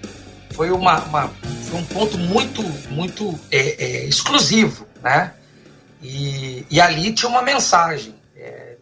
[0.52, 1.28] foi, uma, uma-
[1.68, 5.30] foi um ponto muito, muito é, é, exclusivo, né?
[6.02, 8.14] E, e ali tinha uma mensagem.
[8.36, 8.76] É,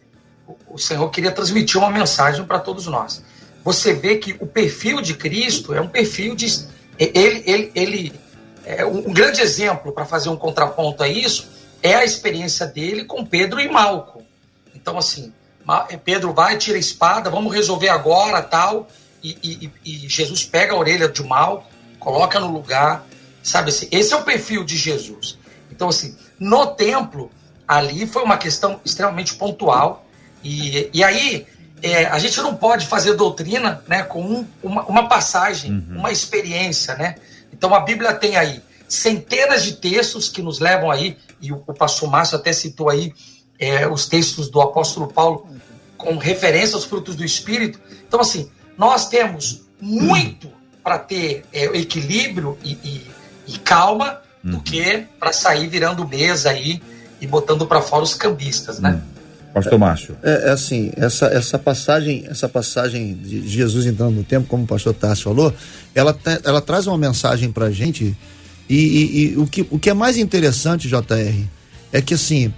[0.67, 3.23] o, Senhor queria transmitir uma mensagem para todos nós.
[3.63, 6.45] Você vê que o perfil de Cristo é um perfil de.
[6.99, 8.13] Ele, ele, ele
[8.63, 13.23] é um, grande exemplo para fazer um contraponto a isso é a experiência dele com
[13.23, 14.23] Pedro e Malco.
[14.73, 15.31] Então, assim,
[15.63, 18.87] Ma- Pedro vai, tira a espada, vamos resolver agora, tal.
[19.23, 23.05] E, e- e Jesus pega a orelha de mal, coloca no lugar,
[23.43, 23.87] sabe assim?
[23.91, 25.37] Esse é o perfil de Jesus.
[25.75, 27.29] Então, assim, no templo,
[27.67, 30.05] ali foi uma questão extremamente pontual.
[30.43, 31.45] E, e aí,
[31.83, 36.95] é, a gente não pode fazer doutrina né, com um- uma, uma passagem, uma experiência,
[36.95, 37.15] né?
[37.51, 41.73] Então, a Bíblia tem aí centenas de textos que nos levam aí, e o, o
[41.73, 43.13] pastor Márcio até citou aí
[43.59, 45.47] é, os textos do apóstolo Paulo
[45.97, 47.79] com referência aos frutos do Espírito.
[48.07, 50.51] Então, assim, nós temos muito
[50.83, 53.11] para ter é, equilíbrio e, e-
[53.47, 56.81] e calma do que para sair virando mesa aí
[57.19, 59.01] e botando para fora os cambistas, né?
[59.53, 60.17] Pastor Márcio.
[60.21, 64.67] É, é assim, essa, essa passagem, essa passagem de Jesus entrando no tempo, como o
[64.67, 65.53] pastor Tarso falou,
[65.95, 68.15] ela, te- ela traz uma mensagem pra gente
[68.69, 71.45] e, e- e o, que, o que é mais interessante, JR,
[71.93, 72.53] é que assim,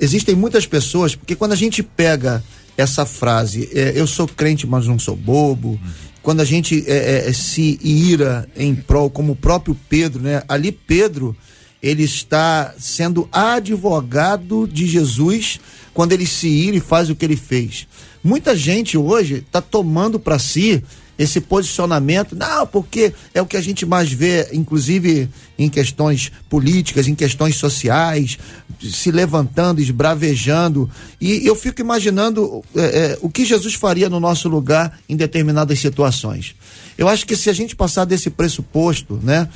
[0.00, 2.44] existem muitas pessoas, porque quando a gente pega
[2.76, 5.80] essa frase, eh, eu sou crente, mas não sou bobo,
[6.28, 10.42] quando a gente eh, eh, se ira em prol, como o próprio Pedro, né?
[10.46, 11.34] Ali Pedro,
[11.82, 15.58] ele está sendo advogado de Jesus
[15.94, 17.88] quando ele se ira e faz o que ele fez.
[18.22, 20.84] Muita gente hoje está tomando para si
[21.18, 25.28] esse posicionamento, não, porque é o que a gente mais vê, inclusive
[25.58, 28.38] em questões políticas, em questões sociais,
[28.80, 30.88] se levantando, esbravejando.
[31.20, 35.80] E eu fico imaginando é, é, o que Jesus faria no nosso lugar em determinadas
[35.80, 36.54] situações.
[36.96, 39.48] Eu acho que se a gente passar desse pressuposto, né,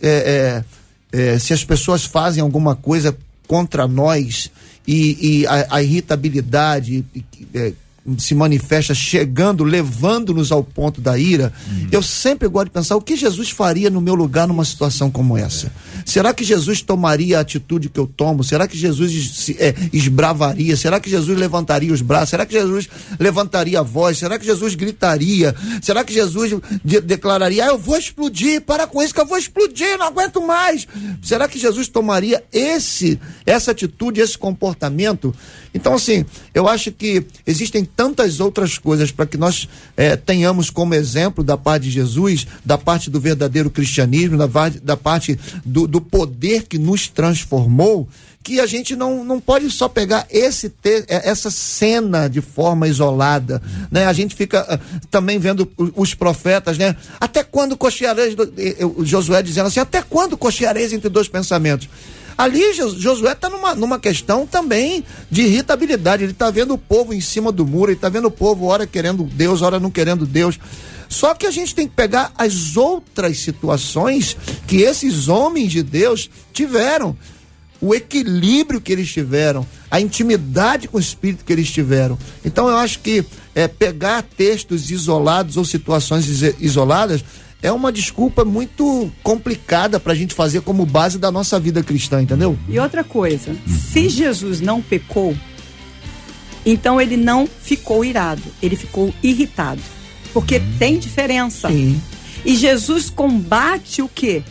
[0.00, 0.64] é,
[1.12, 3.14] é, é, se as pessoas fazem alguma coisa
[3.46, 4.50] contra nós
[4.86, 7.04] e, e a, a irritabilidade
[7.52, 7.72] é,
[8.18, 11.52] se manifesta chegando, levando-nos ao ponto da ira,
[11.90, 15.36] eu sempre gosto de pensar o que Jesus faria no meu lugar numa situação como
[15.36, 15.72] essa.
[16.04, 18.42] Será que Jesus tomaria a atitude que eu tomo?
[18.42, 20.76] Será que Jesus é, esbravaria?
[20.76, 22.30] Será que Jesus levantaria os braços?
[22.30, 24.18] Será que Jesus levantaria a voz?
[24.18, 25.54] Será que Jesus gritaria?
[25.82, 29.38] Será que Jesus de- declararia: ah, eu vou explodir, para com isso que eu vou
[29.38, 30.86] explodir, não aguento mais?
[31.22, 35.34] Será que Jesus tomaria esse essa atitude, esse comportamento?
[35.72, 40.94] Então, assim, eu acho que existem tantas outras coisas para que nós eh, tenhamos como
[40.94, 44.46] exemplo da parte de Jesus, da parte do verdadeiro cristianismo, da,
[44.82, 48.08] da parte do, do poder que nos transformou,
[48.42, 52.88] que a gente não, não pode só pegar esse te- eh, essa cena de forma
[52.88, 53.60] isolada,
[53.90, 54.06] né?
[54.06, 56.96] A gente fica ah, também vendo os profetas, né?
[57.20, 61.86] Até quando cocheareis, eh, eh, Josué dizendo assim, até quando cocheareis entre dois pensamentos?
[62.42, 66.24] Ali Jo- Josué está numa, numa questão também de irritabilidade.
[66.24, 68.86] Ele está vendo o povo em cima do muro, ele está vendo o povo, hora
[68.86, 70.58] querendo Deus, hora não querendo Deus.
[71.08, 76.30] Só que a gente tem que pegar as outras situações que esses homens de Deus
[76.52, 77.16] tiveram
[77.80, 82.18] o equilíbrio que eles tiveram, a intimidade com o Espírito que eles tiveram.
[82.44, 83.24] Então eu acho que
[83.54, 87.24] é, pegar textos isolados ou situações is- isoladas
[87.62, 92.22] é uma desculpa muito complicada para a gente fazer como base da nossa vida cristã,
[92.22, 92.58] entendeu?
[92.68, 95.36] E outra coisa, se Jesus não pecou,
[96.64, 99.80] então ele não ficou irado, ele ficou irritado.
[100.32, 101.68] Porque tem diferença.
[101.68, 102.00] Sim.
[102.44, 104.42] E Jesus combate o quê?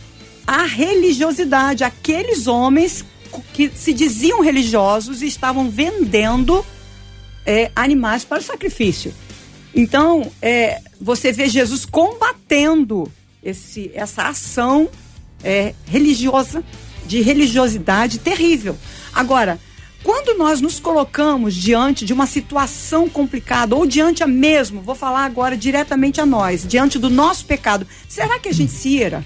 [0.46, 1.84] A religiosidade.
[1.84, 3.04] Aqueles homens
[3.54, 6.64] que se diziam religiosos e estavam vendendo
[7.46, 9.14] é, animais para o sacrifício.
[9.74, 13.10] Então, é, você vê Jesus combatendo
[13.42, 14.88] esse, essa ação
[15.42, 16.62] é, religiosa,
[17.06, 18.76] de religiosidade terrível.
[19.12, 19.58] Agora,
[20.02, 25.24] quando nós nos colocamos diante de uma situação complicada, ou diante a mesmo, vou falar
[25.24, 29.24] agora diretamente a nós, diante do nosso pecado, será que a gente se ira?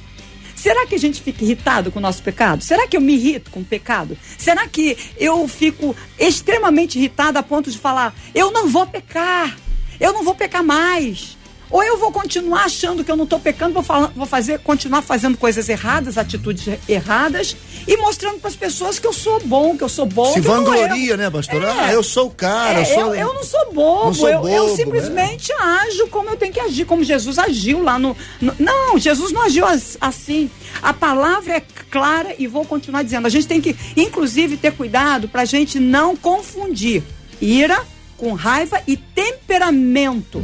[0.57, 2.65] Será que a gente fica irritado com o nosso pecado?
[2.65, 4.17] Será que eu me irrito com o pecado?
[4.39, 9.57] Será que eu fico extremamente irritado a ponto de falar, eu não vou pecar,
[10.01, 11.37] eu não vou pecar mais?
[11.71, 15.03] Ou eu vou continuar achando que eu não estou pecando, vou, fala- vou fazer, continuar
[15.03, 17.57] fazendo coisas erradas, atitudes erradas,
[17.89, 20.33] e mostrando para as pessoas que eu sou bom, que eu sou bom.
[20.35, 21.65] Se vangloria, né, pastor?
[21.65, 21.71] É.
[21.71, 23.15] Ah, eu sou o cara, É, eu sou.
[23.15, 26.53] eu, eu não sou bobo, Não sou eu, eu bobo, simplesmente ajo como eu tenho
[26.53, 28.17] que agir, como Jesus agiu lá no.
[28.41, 30.49] no- não, Jesus não agiu as- assim.
[30.81, 33.27] A palavra é clara e vou continuar dizendo.
[33.27, 37.03] A gente tem que, inclusive, ter cuidado para a gente não confundir
[37.41, 37.83] ira
[38.25, 40.41] com raiva e temperamento.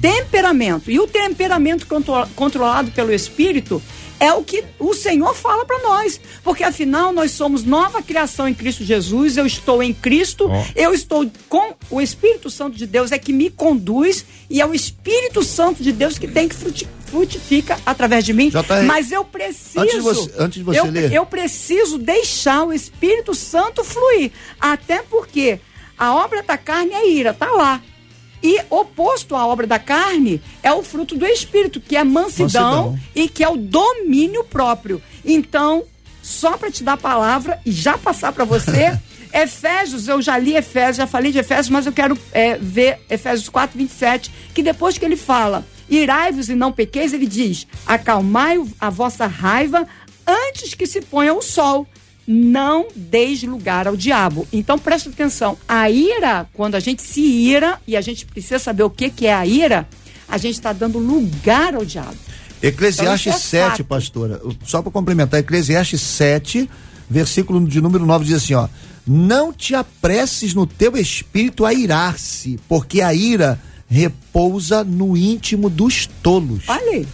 [0.00, 0.88] Temperamento.
[0.88, 3.82] E o temperamento contro- controlado pelo Espírito
[4.20, 6.20] é o que o Senhor fala para nós.
[6.44, 9.36] Porque afinal nós somos nova criação em Cristo Jesus.
[9.36, 10.48] Eu estou em Cristo.
[10.48, 10.64] Ó.
[10.76, 14.72] Eu estou com o Espírito Santo de Deus é que me conduz e é o
[14.72, 18.48] Espírito Santo de Deus que tem que fruti- frutifica através de mim.
[18.50, 19.80] JR, Mas eu preciso.
[19.80, 21.12] antes de você- antes de você eu, ler.
[21.12, 24.30] eu preciso deixar o Espírito Santo fluir.
[24.60, 25.58] Até porque
[25.98, 27.82] a obra da carne é ira, tá lá.
[28.42, 32.98] E oposto à obra da carne é o fruto do Espírito, que é mansidão, Mansidão.
[33.14, 35.02] e que é o domínio próprio.
[35.24, 35.84] Então,
[36.22, 38.98] só para te dar a palavra e já passar para você,
[39.32, 43.48] Efésios, eu já li Efésios, já falei de Efésios, mas eu quero é, ver Efésios
[43.48, 48.90] 4, 27, que depois que ele fala, irai-vos e não pequeis, ele diz, acalmai a
[48.90, 49.86] vossa raiva
[50.26, 51.86] antes que se ponha o sol.
[52.26, 54.46] Não deis lugar ao diabo.
[54.52, 55.56] Então presta atenção.
[55.68, 59.26] A ira, quando a gente se ira, e a gente precisa saber o que, que
[59.26, 59.86] é a ira,
[60.28, 62.16] a gente está dando lugar ao diabo.
[62.62, 63.84] Eclesiastes Então, é 7, fato.
[63.84, 64.40] pastora.
[64.64, 66.68] Só para complementar, Eclesiastes 7,
[67.08, 68.68] versículo de número 9 diz assim, ó:
[69.06, 76.08] Não te apresses no teu espírito a irar-se, porque a ira repousa no íntimo dos
[76.22, 76.64] tolos.
[76.66, 77.06] Olha aí.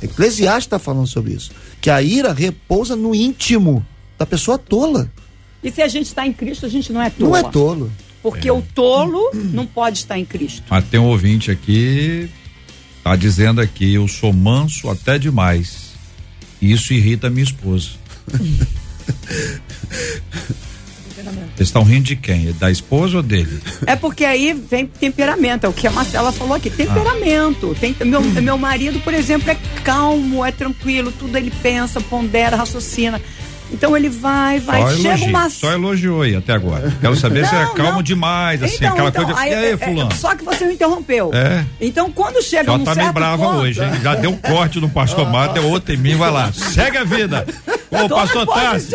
[0.00, 3.84] Eclesiastes está falando sobre isso, que a ira repousa no íntimo
[4.22, 5.10] da pessoa tola.
[5.62, 7.30] E se a gente está em Cristo, a gente não é tolo.
[7.30, 7.92] Não é tolo.
[8.22, 10.62] Porque o tolo não pode estar em Cristo.
[10.70, 12.30] Mas tem um ouvinte aqui,
[13.02, 15.90] tá dizendo aqui, eu sou manso até demais.
[16.60, 17.90] E isso irrita minha esposa.
[21.56, 22.50] Eles estão rindo de quem?
[22.52, 23.60] Da esposa ou dele?
[23.86, 27.76] É porque aí vem temperamento, é o que a Marcela falou aqui, temperamento.
[27.78, 33.20] Tem, meu, meu marido, por exemplo, é calmo, é tranquilo, tudo ele pensa, pondera, raciocina.
[33.72, 36.92] Então ele vai, vai, só, chega elogio, uma só elogiou aí até agora.
[37.00, 38.02] Quero saber se é Não, calmo não.
[38.02, 40.14] demais, assim, Então, aquela então, coisa aí, e aí, é- é- fulano?
[40.14, 41.30] Só que você me interrompeu.
[41.32, 41.64] É.
[41.80, 43.90] Então, quando chega num tá meio certo brava ponto, hoje, hein?
[44.02, 46.52] Já deu um corte no pastor Mato, deu outro em mim, vai lá.
[46.52, 47.46] Segue a vida.
[47.90, 48.90] Ô, pastor Tassi.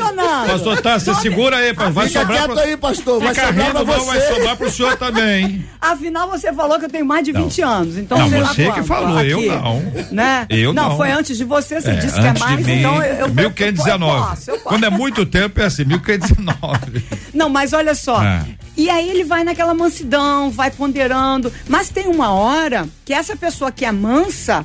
[0.47, 2.59] Pastor Tassi, você Tô me- segura aí, vai Fica sobrar pro...
[2.59, 3.19] aí, pastor.
[3.21, 4.33] Vai sobrar rindo, pra não, vai você.
[4.33, 5.65] sobrar pro senhor também, hein?
[5.79, 7.97] Afinal, você falou que eu tenho mais de 20 anos.
[7.97, 9.79] Então, Não, sei lá você que quanto, falou, eu não.
[10.11, 10.45] Né?
[10.49, 10.97] Eu não.
[10.97, 13.13] foi antes de você, você É, disse que é antes mais, de mim, então eu,
[13.15, 14.17] eu, 1519.
[14.19, 14.59] eu posso, eu.
[14.67, 17.03] Quando é muito tempo, é assim, 1519.
[17.33, 18.23] Não, mas olha só.
[18.23, 18.45] É.
[18.75, 21.51] E aí ele vai naquela mansidão, vai ponderando.
[21.67, 24.63] Mas tem uma hora que essa pessoa que é mansa,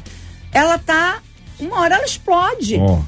[0.52, 1.20] ela tá.
[1.58, 3.00] Uma hora ela explode, Ó,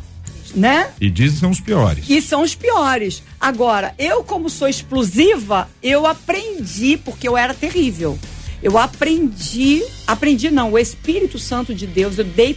[0.54, 0.88] né?
[1.00, 2.04] e dizem que são os piores.
[2.08, 3.22] E são os piores.
[3.40, 8.16] Agora, eu, como sou explosiva, eu aprendi, porque eu era terrível.
[8.62, 12.56] Eu aprendi, aprendi não, o Espírito Santo de Deus, eu dei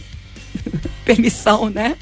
[1.04, 1.96] permissão, né?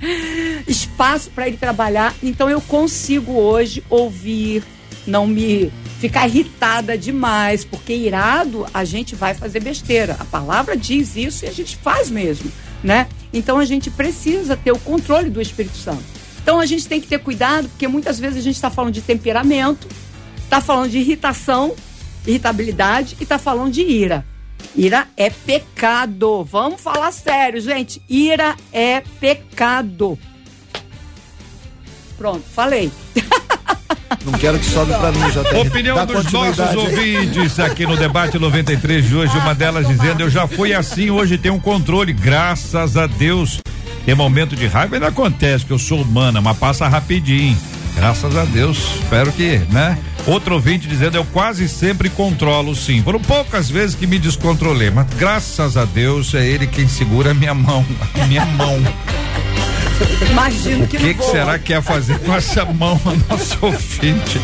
[0.66, 2.14] Espaço para ele trabalhar.
[2.22, 4.62] Então eu consigo hoje ouvir,
[5.06, 10.16] não me ficar irritada demais, porque irado a gente vai fazer besteira.
[10.18, 12.50] A palavra diz isso e a gente faz mesmo,
[12.82, 13.06] né?
[13.32, 16.04] Então a gente precisa ter o controle do Espírito Santo.
[16.42, 19.00] Então a gente tem que ter cuidado, porque muitas vezes a gente está falando de
[19.00, 19.88] temperamento,
[20.44, 21.74] está falando de irritação,
[22.26, 24.24] irritabilidade e está falando de ira.
[24.74, 26.44] Ira é pecado.
[26.44, 28.02] Vamos falar sério, gente.
[28.08, 30.18] Ira é pecado.
[32.16, 32.90] Pronto, falei.
[34.24, 38.38] Não quero que sobe pra mim, já Opinião Dá dos nossos ouvintes aqui no debate
[38.38, 42.96] 93 de hoje, uma delas dizendo: Eu já fui assim, hoje tem um controle, graças
[42.96, 43.60] a Deus.
[44.06, 47.58] Tem momento de raiva ainda acontece, que eu sou humana, mas passa rapidinho.
[47.96, 49.98] Graças a Deus, espero que, né?
[50.28, 53.02] Outro ouvinte dizendo: Eu quase sempre controlo, sim.
[53.02, 57.34] Foram poucas vezes que me descontrolei, mas graças a Deus é ele quem segura a
[57.34, 57.84] minha mão.
[58.14, 58.80] A minha mão.
[60.30, 61.30] Imagino O que, que, não que vou.
[61.30, 64.40] será que ia fazer com essa mão a nossa ouvinte?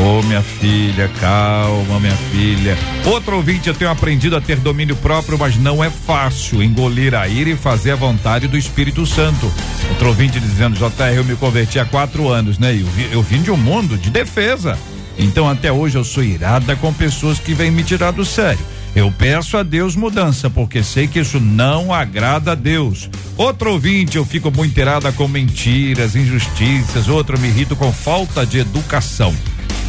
[0.00, 2.76] Ô, minha filha, calma, minha filha.
[3.06, 7.26] Outro ouvinte, eu tenho aprendido a ter domínio próprio, mas não é fácil engolir a
[7.28, 9.52] ira e fazer a vontade do Espírito Santo.
[9.90, 12.72] Outro ouvinte dizendo, JR, eu me converti há quatro anos, né?
[12.72, 14.78] Eu, vi- eu vim de um mundo de defesa.
[15.18, 18.60] Então, até hoje, eu sou irada com pessoas que vêm me tirar do sério.
[18.98, 23.08] Eu peço a Deus mudança, porque sei que isso não agrada a Deus.
[23.36, 27.06] Outro ouvinte, eu fico muito irada com mentiras, injustiças.
[27.06, 29.32] Outro, me irrito com falta de educação.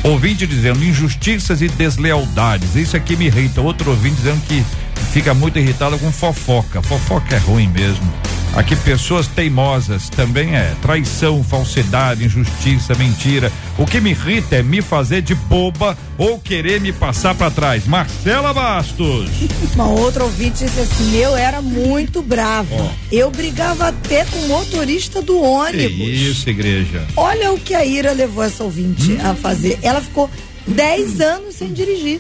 [0.04, 2.76] Ouvinte dizendo injustiças e deslealdades.
[2.76, 3.62] Isso aqui me irrita.
[3.62, 4.64] Outro ouvinte dizendo que
[5.12, 6.80] fica muito irritado com fofoca.
[6.84, 8.08] Fofoca é ruim mesmo.
[8.56, 13.52] Aqui pessoas teimosas também é traição, falsidade, injustiça, mentira.
[13.78, 17.86] O que me irrita é me fazer de boba ou querer me passar pra trás.
[17.88, 19.30] Marcela Bastos.
[19.76, 22.92] Uma outra ouvinte disse assim: eu era muito brava.
[23.12, 26.00] Eu brigava até com o motorista do Que ônibus.
[26.20, 27.06] isso, igreja.
[27.16, 29.18] Olha o que a Ira levou essa ouvinte Hum.
[29.24, 29.78] a fazer.
[29.84, 30.30] Ela ficou
[30.68, 32.20] 10 anos sem dirigir.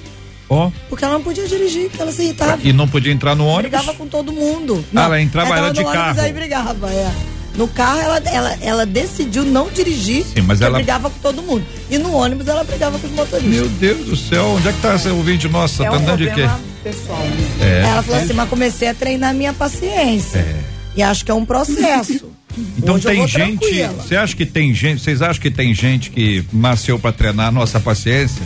[0.50, 0.72] Ó.
[0.90, 2.60] Porque ela não podia dirigir, porque ela se irritava.
[2.64, 3.70] E não podia entrar no ônibus.
[3.70, 4.84] Brigava com todo mundo.
[4.96, 6.20] Ah, ela entrava, era de carro.
[6.22, 7.12] Aí brigava, é.
[7.56, 11.42] No carro ela, ela, ela decidiu não dirigir, Sim, mas porque ela- brigava com todo
[11.42, 11.66] mundo.
[11.90, 13.54] E no ônibus ela brigava com os motoristas.
[13.54, 15.84] Meu Deus do céu, onde é que tá esse ouvinte nossa?
[15.84, 16.50] É tá um andando de quê?
[16.84, 17.20] pessoal.
[17.20, 17.48] né?
[17.62, 17.82] É.
[17.90, 20.40] Ela falou assim, mas comecei a treinar minha paciência.
[20.40, 20.56] É.
[20.96, 22.32] E acho que é um processo.
[22.78, 26.44] Então Hoje tem gente, você acha que tem gente, vocês acham que tem gente que
[26.52, 28.42] nasceu pra treinar a nossa paciência?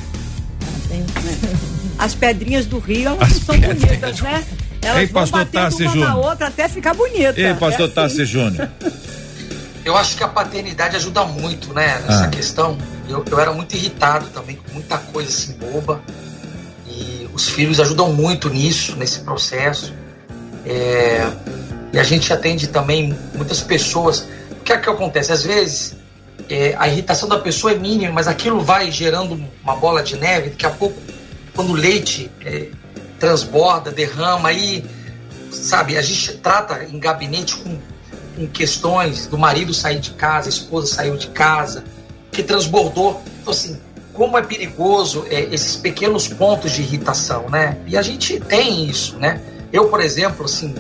[2.04, 4.46] As pedrinhas do rio, elas As não são pedrinhas bonitas, né?
[4.82, 6.26] Elas Ei, vão pastor Tassi uma na Júnior.
[6.26, 7.39] outra até ficar bonita.
[7.39, 7.94] Ei, pastor É assim.
[7.94, 8.70] Tassi Júnior.
[9.86, 12.28] Eu acho que a paternidade ajuda muito, né, nessa Ah.
[12.28, 12.78] questão.
[13.08, 16.02] Eu, eu era muito irritado também com muita coisa assim boba.
[16.88, 19.94] E os filhos ajudam muito nisso, nesse processo.
[20.66, 21.26] É,
[21.94, 24.28] e a gente atende também muitas pessoas.
[24.52, 25.32] O que é que acontece?
[25.32, 25.96] Às vezes
[26.50, 30.50] é, a irritação da pessoa é mínima, mas aquilo vai gerando uma bola de neve.
[30.52, 30.98] Daqui a pouco,
[31.56, 32.68] quando o leite é,
[33.20, 34.86] transborda, derrama, aí,
[35.52, 37.78] sabe, a gente trata em gabinete com
[38.36, 41.84] com questões do marido sair de casa, a esposa saiu de casa,
[42.32, 43.22] que transbordou.
[43.42, 43.80] Então, assim,
[44.12, 47.78] como é perigoso é, esses pequenos pontos de irritação, né?
[47.88, 49.42] E a gente tem isso, né?
[49.72, 50.74] Eu, por exemplo, assim,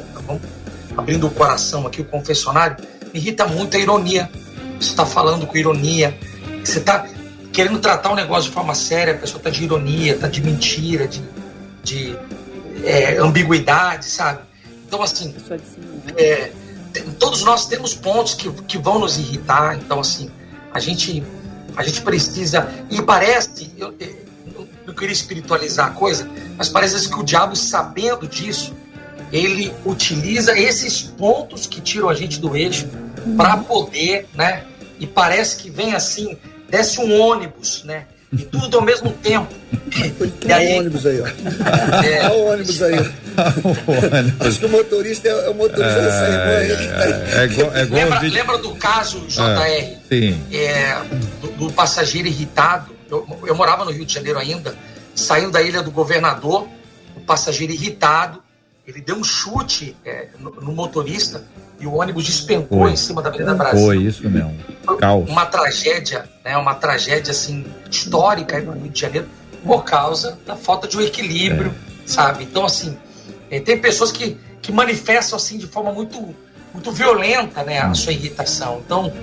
[0.95, 2.77] abrindo o coração aqui, o confessionário,
[3.13, 4.29] me irrita muito a ironia.
[4.79, 6.17] Você está falando com ironia,
[6.63, 7.05] você está
[7.53, 11.07] querendo tratar um negócio de forma séria, a pessoa está de ironia, está de mentira,
[11.07, 11.21] de,
[11.83, 12.17] de
[12.83, 14.41] é, ambiguidade, sabe?
[14.87, 15.33] Então, assim,
[16.17, 16.51] é,
[17.19, 20.29] todos nós temos pontos que, que vão nos irritar, então assim,
[20.73, 21.23] a gente
[21.75, 27.19] a gente precisa e parece eu, eu não queria espiritualizar a coisa, mas parece que
[27.19, 28.73] o diabo sabendo disso,
[29.31, 32.87] ele utiliza esses pontos que tiram a gente do eixo
[33.35, 34.65] para poder, né?
[34.99, 36.37] E parece que vem assim,
[36.73, 38.05] desce um ônibus, né?
[38.31, 39.53] E tudo ao mesmo tempo.
[39.93, 41.27] E Olha aí, o ônibus aí, ó.
[42.03, 42.95] é, Olha o ônibus aí.
[44.39, 47.41] Acho que o motorista é, é o motorista dessa tá aí.
[47.41, 49.41] É igual, é igual lembra, ouvinte- lembra do caso JR?
[49.41, 50.43] Ah, Sim.
[50.51, 50.97] é,
[51.41, 52.91] do, do passageiro irritado.
[53.09, 54.75] Eu, eu morava no Rio de Janeiro ainda,
[55.13, 56.67] saindo da ilha do governador,
[57.15, 58.42] o passageiro irritado,
[58.85, 61.43] ele deu um chute é, no, no motorista
[61.79, 62.91] e o ônibus despencou Foi.
[62.91, 63.85] em cima da Avenida Brasil.
[63.85, 64.57] Foi isso mesmo.
[64.99, 65.29] Caos.
[65.29, 69.27] Uma tragédia, né, uma tragédia assim histórica aí no Rio de Janeiro
[69.63, 71.73] por causa da falta de um equilíbrio,
[72.05, 72.43] sabe?
[72.43, 72.97] Então assim,
[73.49, 76.35] eh, tem pessoas que, que manifestam assim de forma muito
[76.73, 78.81] muito violenta, né, a sua irritação.
[78.83, 79.13] Então,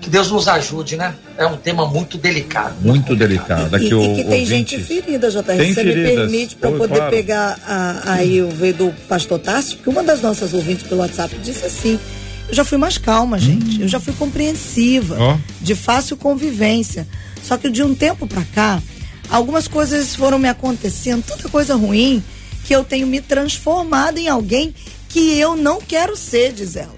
[0.00, 1.14] que Deus nos ajude, né?
[1.36, 2.74] É um tema muito delicado.
[2.80, 3.72] Muito delicado.
[3.72, 4.46] E, Aqui e o que tem ouvinte.
[4.46, 5.42] gente ferida, JR.
[5.42, 6.14] Tem Você me feridas.
[6.14, 7.10] permite para poder claro.
[7.10, 11.36] pegar a- aí o ver do pastor Tarso, porque uma das nossas ouvintes pelo WhatsApp
[11.42, 11.98] disse assim.
[12.48, 13.80] Eu já fui mais calma, gente.
[13.82, 15.36] Eu já fui compreensiva, Ó.
[15.60, 17.06] de fácil convivência.
[17.42, 18.80] Só que de um tempo pra cá,
[19.28, 22.22] algumas coisas foram me acontecendo, tanta coisa ruim,
[22.64, 24.72] que eu tenho me transformado em alguém
[25.08, 26.94] que eu não quero ser, diz ela.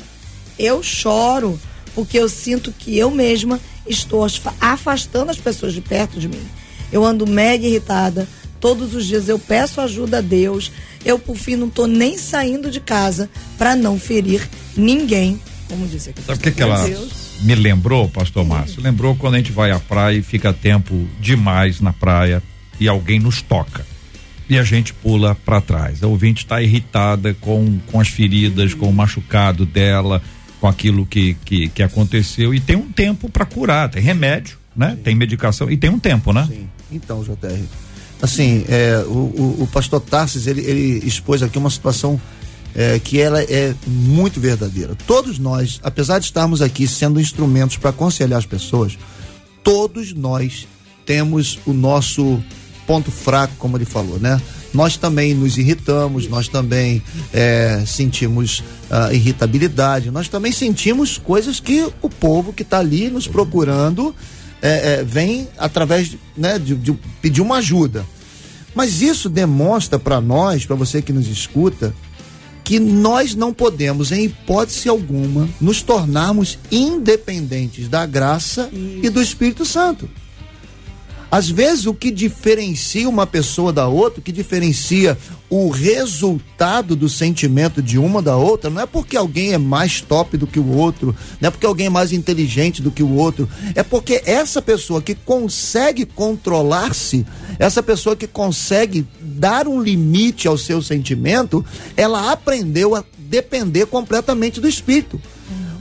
[0.59, 1.59] Eu choro
[1.99, 4.24] porque eu sinto que eu mesma estou
[4.61, 6.40] afastando as pessoas de perto de mim.
[6.92, 8.28] Eu ando mega irritada.
[8.61, 10.70] Todos os dias eu peço ajuda a Deus.
[11.05, 13.28] Eu, por fim, não tô nem saindo de casa
[13.59, 15.40] para não ferir ninguém.
[15.68, 16.22] Como disse aqui.
[16.22, 16.88] Sabe o que, que ela
[17.40, 18.80] me lembrou, pastor Márcio?
[18.80, 22.40] Lembrou quando a gente vai à praia e fica tempo demais na praia
[22.78, 23.84] e alguém nos toca.
[24.49, 26.01] E a gente pula para trás.
[26.01, 30.22] A ouvinte está irritada com, com as feridas, com o machucado dela,
[30.61, 32.54] com aquilo que, que, que aconteceu.
[32.54, 34.96] E tem um tempo para curar, tem remédio, né?
[35.02, 36.46] Tem medicação e tem um tempo, né?
[36.48, 36.68] Sim.
[36.90, 37.62] Então, JR.
[38.20, 42.20] Assim, é, o, o, o pastor Tarsis, ele, ele expôs aqui uma situação
[42.74, 44.94] é, que ela é muito verdadeira.
[45.06, 48.98] Todos nós, apesar de estarmos aqui sendo instrumentos para aconselhar as pessoas,
[49.62, 50.66] todos nós
[51.06, 52.42] temos o nosso
[52.89, 54.41] ponto fraco, como ele falou, né?
[54.72, 57.03] Nós também nos irritamos, nós também
[57.34, 63.28] é, sentimos ah, irritabilidade, nós também sentimos coisas que o povo que está ali nos
[63.28, 64.14] procurando
[64.62, 68.07] é, é, vem através né, de, de pedir uma ajuda.
[68.74, 71.95] Mas isso demonstra para nós, para você que nos escuta,
[72.64, 79.64] que nós não podemos, em hipótese alguma, nos tornarmos independentes da graça e do Espírito
[79.64, 80.09] Santo.
[81.30, 85.16] Às vezes, o que diferencia uma pessoa da outra, o que diferencia
[85.50, 90.38] o resultado do sentimento de uma da outra, não é porque alguém é mais top
[90.38, 93.48] do que o outro, não é porque alguém é mais inteligente do que o outro,
[93.74, 97.26] é porque essa pessoa que consegue controlar-se,
[97.58, 101.64] essa pessoa que consegue dar um limite ao seu sentimento,
[101.94, 105.20] ela aprendeu a depender completamente do Espírito.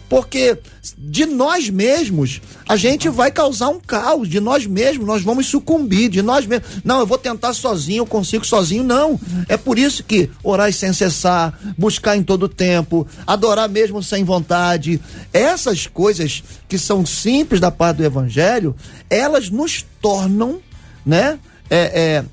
[0.09, 0.57] Porque
[0.97, 6.09] de nós mesmos a gente vai causar um caos, de nós mesmos nós vamos sucumbir,
[6.09, 6.67] de nós mesmos.
[6.83, 8.83] Não, eu vou tentar sozinho, eu consigo sozinho.
[8.83, 9.19] Não.
[9.49, 15.01] É por isso que orar sem cessar, buscar em todo tempo, adorar mesmo sem vontade.
[15.33, 18.75] Essas coisas que são simples da parte do Evangelho,
[19.09, 20.59] elas nos tornam,
[21.05, 21.39] né?
[21.69, 22.25] É, é,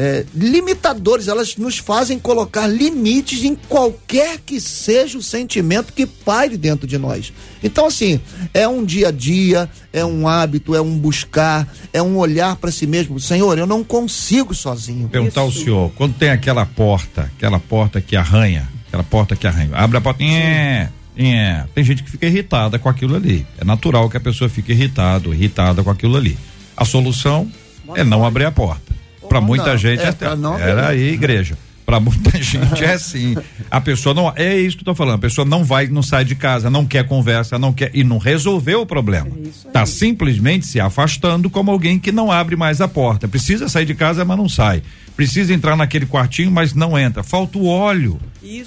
[0.00, 6.56] é, limitadores, elas nos fazem colocar limites em qualquer que seja o sentimento que paire
[6.56, 7.32] dentro de nós.
[7.64, 8.20] Então, assim,
[8.54, 12.70] é um dia a dia, é um hábito, é um buscar, é um olhar para
[12.70, 13.18] si mesmo.
[13.18, 15.08] Senhor, eu não consigo sozinho.
[15.08, 19.70] Perguntar ao senhor, quando tem aquela porta, aquela porta que arranha, aquela porta que arranha,
[19.72, 23.44] abre a porta, é, é, tem gente que fica irritada com aquilo ali.
[23.60, 26.38] É natural que a pessoa fique irritada, irritada com aquilo ali.
[26.76, 27.50] A solução
[27.96, 28.87] é não abrir a porta.
[29.28, 31.56] Para muita não, gente é, é, pra não era aí igreja.
[31.84, 33.34] Para muita gente é assim.
[33.70, 35.14] A pessoa não é isso que eu tô falando.
[35.14, 38.18] A pessoa não vai, não sai de casa, não quer conversa, não quer e não
[38.18, 39.30] resolveu o problema.
[39.72, 43.26] Tá simplesmente se afastando como alguém que não abre mais a porta.
[43.26, 44.82] Precisa sair de casa, mas não sai.
[45.18, 47.24] Precisa entrar naquele quartinho, mas não entra.
[47.24, 48.20] Falta o óleo.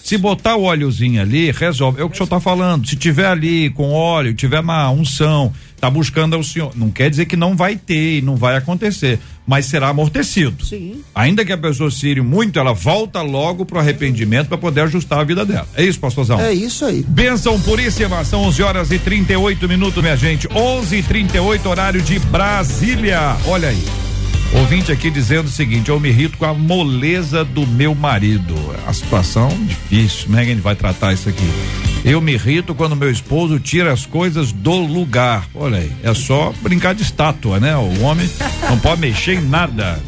[0.03, 2.01] Se botar o óleozinho ali, resolve.
[2.01, 2.85] É o que o senhor tá falando.
[2.85, 6.73] Se tiver ali com óleo, tiver na unção, tá buscando ao senhor.
[6.75, 10.65] Não quer dizer que não vai ter e não vai acontecer, mas será amortecido.
[10.65, 11.01] Sim.
[11.15, 15.19] Ainda que a pessoa se ire muito, ela volta logo pro arrependimento para poder ajustar
[15.19, 15.69] a vida dela.
[15.73, 16.37] É isso, pastorzão?
[16.41, 17.01] É isso aí.
[17.07, 20.49] Bênção puríssima, são 11 horas e 38 minutos, minha gente.
[20.53, 23.37] 11 e 38 horário de Brasília.
[23.47, 24.10] Olha aí.
[24.53, 28.55] Ouvinte aqui dizendo o seguinte: eu me irrito com a moleza do meu marido.
[28.85, 31.49] A situação difícil, como é que a gente vai tratar isso aqui?
[32.03, 35.47] Eu me irrito quando meu esposo tira as coisas do lugar.
[35.53, 37.75] Olha aí, é só brincar de estátua, né?
[37.77, 38.29] O homem
[38.69, 39.99] não pode mexer em nada.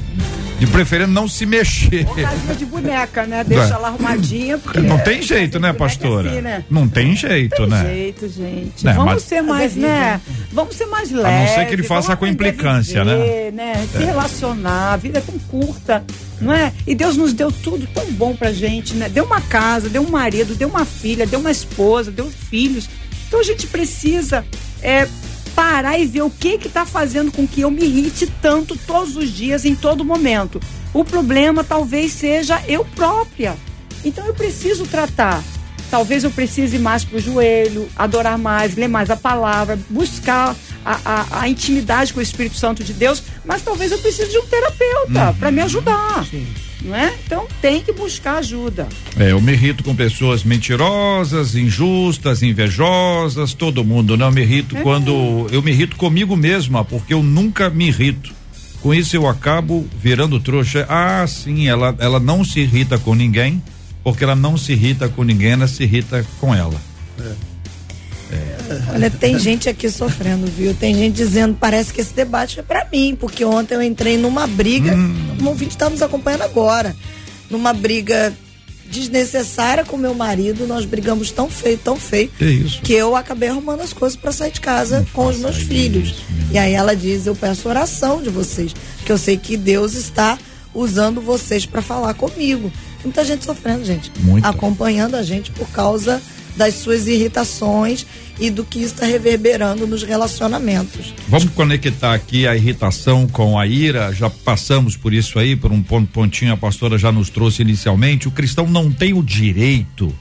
[0.65, 2.05] De preferência não se mexer.
[2.07, 3.43] Ou casinha de boneca, né?
[3.43, 3.77] Deixa É.
[3.77, 4.57] lá arrumadinha.
[4.57, 6.29] Porque Não tem jeito, né, é pastora?
[6.31, 6.63] assim, né?
[6.69, 7.83] Não tem jeito, Tem né?
[7.85, 8.85] jeito, gente.
[8.85, 10.21] Né, vamos mas- ser mais, né?
[10.53, 11.49] Vamos ser mais leves.
[11.49, 13.87] não ser que ele faça vamos com a implicância, viver, né?
[13.91, 16.03] Se relacionar, a vida é tão curta,
[16.39, 16.71] não é?
[16.87, 19.09] E Deus nos deu tudo tão bom pra gente, né?
[19.09, 22.87] Deu uma casa, deu um marido, deu uma filha, deu uma esposa, deu filhos.
[23.27, 24.45] Então a gente precisa
[24.81, 25.07] é,
[25.55, 29.15] parar e ver o que que tá fazendo com que eu me irrite tanto todos
[29.15, 30.59] os dias, em todo momento.
[30.93, 33.55] O problema talvez seja eu própria.
[34.05, 35.43] Então eu preciso tratar.
[35.89, 40.99] Talvez eu precise ir mais pro joelho, adorar mais, ler mais a palavra, buscar a,
[41.05, 44.45] a- a intimidade com o Espírito Santo de Deus, mas talvez eu precise de um
[44.47, 46.25] terapeuta para me ajudar.
[46.83, 47.13] Não é?
[47.25, 48.87] Então tem que buscar ajuda.
[49.17, 54.17] É, eu me irrito com pessoas mentirosas, injustas, invejosas, todo mundo.
[54.17, 55.47] Não, eu me irrito quando.
[55.51, 58.33] Eu me irrito comigo mesma, porque eu nunca me irrito.
[58.81, 60.85] Com isso eu acabo virando trouxa.
[60.89, 63.63] Ah, sim, ela, ela não se irrita com ninguém,
[64.03, 66.79] porque ela não se irrita com ninguém, ela se irrita com ela.
[68.93, 70.73] Olha, tem gente aqui sofrendo, viu?
[70.73, 74.47] Tem gente dizendo, parece que esse debate é pra mim, porque ontem eu entrei numa
[74.47, 75.37] briga, Hum.
[75.41, 76.95] um ouvinte está nos acompanhando agora,
[77.49, 78.33] numa briga
[78.89, 83.81] desnecessária com meu marido, nós brigamos tão feio, tão feio, Que que eu acabei arrumando
[83.81, 86.15] as coisas para sair de casa com os meus filhos.
[86.51, 88.73] E aí ela diz: Eu peço oração de vocês,
[89.05, 90.37] que eu sei que Deus está
[90.73, 92.71] usando vocês para falar comigo.
[93.03, 94.11] Muita gente sofrendo, gente.
[94.19, 94.47] Muita.
[94.49, 96.21] Acompanhando a gente por causa
[96.55, 98.05] das suas irritações
[98.39, 101.13] e do que está reverberando nos relacionamentos.
[101.27, 104.11] Vamos conectar aqui a irritação com a ira.
[104.13, 108.27] Já passamos por isso aí, por um pon- pontinho a pastora já nos trouxe inicialmente.
[108.27, 110.13] O cristão não tem o direito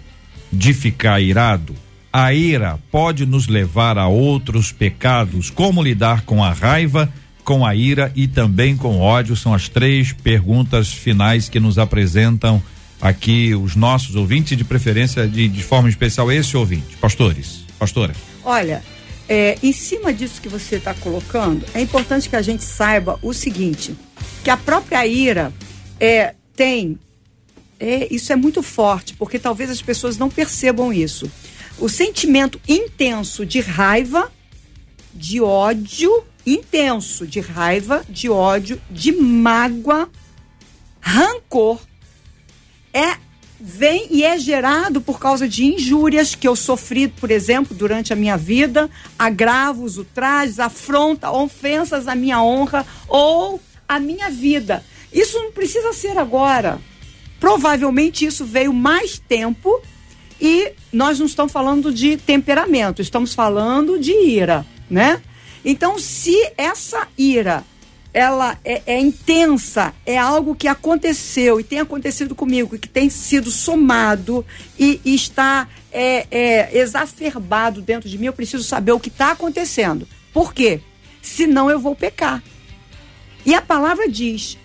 [0.52, 1.74] de ficar irado.
[2.12, 5.48] A ira pode nos levar a outros pecados.
[5.48, 7.10] Como lidar com a raiva,
[7.42, 9.34] com a ira e também com o ódio?
[9.34, 12.62] São as três perguntas finais que nos apresentam
[13.02, 16.96] aqui os nossos ouvintes, de preferência de, de forma especial esse ouvinte.
[16.98, 18.14] Pastores, pastora.
[18.44, 18.82] Olha,
[19.28, 23.32] é, em cima disso que você está colocando, é importante que a gente saiba o
[23.32, 23.96] seguinte:
[24.44, 25.52] que a própria ira
[25.98, 26.96] é, tem.
[27.80, 31.28] é, isso é muito forte, porque talvez as pessoas não percebam isso.
[31.78, 34.30] O sentimento intenso de raiva,
[35.12, 40.08] de ódio, intenso de raiva, de ódio, de mágoa,
[41.00, 41.80] rancor,
[42.92, 43.16] é
[43.64, 48.16] vem e é gerado por causa de injúrias que eu sofri, por exemplo, durante a
[48.16, 54.84] minha vida, agravos, ultrajes, afronta, ofensas à minha honra ou à minha vida.
[55.12, 56.80] Isso não precisa ser agora.
[57.38, 59.80] Provavelmente isso veio mais tempo
[60.40, 65.22] e nós não estamos falando de temperamento, estamos falando de ira, né?
[65.64, 67.62] Então, se essa ira
[68.12, 73.50] ela é, é intensa, é algo que aconteceu e tem acontecido comigo, que tem sido
[73.50, 74.44] somado
[74.78, 79.32] e, e está é, é, exacerbado dentro de mim, eu preciso saber o que está
[79.32, 80.06] acontecendo.
[80.32, 80.80] Por quê?
[81.20, 82.42] Senão eu vou pecar.
[83.44, 84.58] E a palavra diz: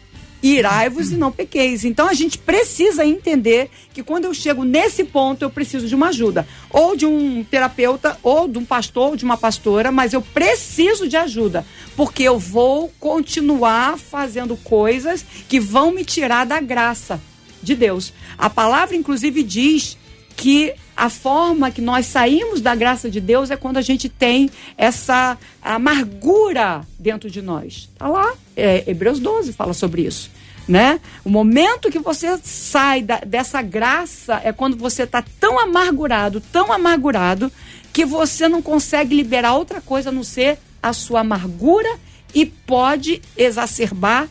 [0.55, 1.83] irai-vos e não pequeis.
[1.83, 6.09] Então a gente precisa entender que quando eu chego nesse ponto, eu preciso de uma
[6.09, 6.47] ajuda.
[6.69, 11.07] Ou de um terapeuta, ou de um pastor, ou de uma pastora, mas eu preciso
[11.07, 11.65] de ajuda.
[11.95, 17.19] Porque eu vou continuar fazendo coisas que vão me tirar da graça
[17.61, 18.13] de Deus.
[18.37, 19.97] A palavra, inclusive, diz
[20.35, 24.49] que a forma que nós saímos da graça de Deus é quando a gente tem
[24.75, 27.87] essa amargura dentro de nós.
[27.97, 30.31] Tá lá, é, Hebreus 12 fala sobre isso.
[30.67, 30.99] Né?
[31.23, 36.73] O momento que você sai da- dessa graça é quando você está tão amargurado, tão
[36.73, 37.49] amargurado,
[37.93, 41.89] que você não consegue liberar outra coisa a não ser a sua amargura
[42.33, 44.27] e pode exacerbar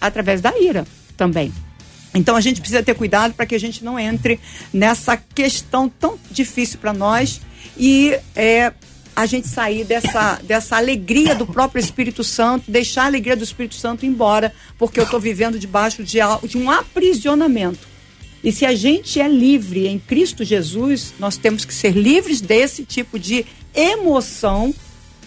[0.00, 1.52] através da ira também.
[2.14, 4.40] Então a gente precisa ter cuidado para que a gente não entre
[4.72, 7.40] nessa questão tão difícil para nós
[7.76, 8.72] e é,
[9.14, 13.74] a gente sair dessa, dessa alegria do próprio Espírito Santo, deixar a alegria do Espírito
[13.74, 17.86] Santo embora, porque eu estou vivendo debaixo de, de um aprisionamento.
[18.42, 22.84] E se a gente é livre em Cristo Jesus, nós temos que ser livres desse
[22.84, 23.44] tipo de
[23.74, 24.72] emoção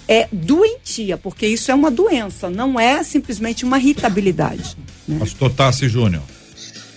[0.07, 4.77] é doentia, porque isso é uma doença, não é simplesmente uma irritabilidade.
[5.07, 5.19] né?
[5.19, 6.23] Pastor Tassi Júnior.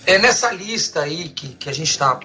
[0.07, 2.19] É nessa lista aí que, que a gente está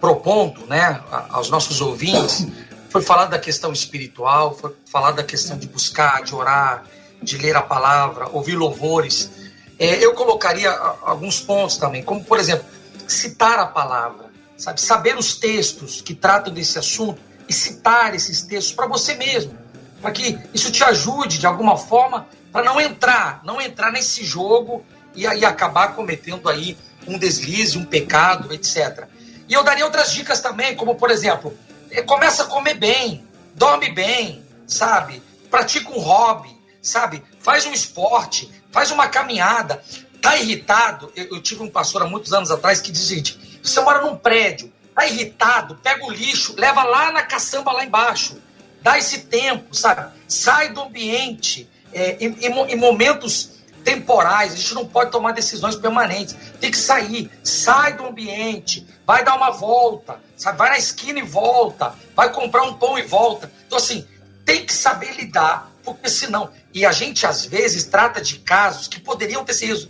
[0.00, 2.46] propondo, né, aos nossos ouvintes,
[2.90, 6.84] foi falado da questão espiritual, foi falado da questão de buscar, de orar,
[7.20, 9.30] de ler a palavra, ouvir louvores.
[9.78, 10.70] É, eu colocaria
[11.02, 12.66] alguns pontos também, como por exemplo,
[13.08, 14.26] citar a palavra,
[14.56, 19.58] sabe, saber os textos que tratam desse assunto e citar esses textos para você mesmo,
[20.00, 24.84] para que isso te ajude de alguma forma para não entrar, não entrar nesse jogo
[25.16, 29.04] e aí acabar cometendo aí um deslize, um pecado, etc.
[29.48, 31.56] E eu daria outras dicas também, como por exemplo,
[31.90, 35.22] eh, começa a comer bem, dorme bem, sabe?
[35.50, 37.22] Pratica um hobby, sabe?
[37.40, 39.82] Faz um esporte, faz uma caminhada.
[40.20, 41.12] Tá irritado?
[41.14, 44.00] Eu, eu tive um pastor há muitos anos atrás que dizia o seguinte: você mora
[44.00, 48.36] num prédio, tá irritado, pega o lixo, leva lá na caçamba lá embaixo
[48.84, 50.12] dá esse tempo, sabe?
[50.28, 54.52] Sai do ambiente é, em, em em momentos temporais.
[54.52, 56.34] A gente não pode tomar decisões permanentes.
[56.60, 60.58] Tem que sair, sai do ambiente, vai dar uma volta, sabe?
[60.58, 63.52] Vai na esquina e volta, vai comprar um pão e volta.
[63.66, 64.06] Então assim,
[64.44, 66.50] tem que saber lidar, porque senão.
[66.72, 69.88] E a gente às vezes trata de casos que poderiam ter sido,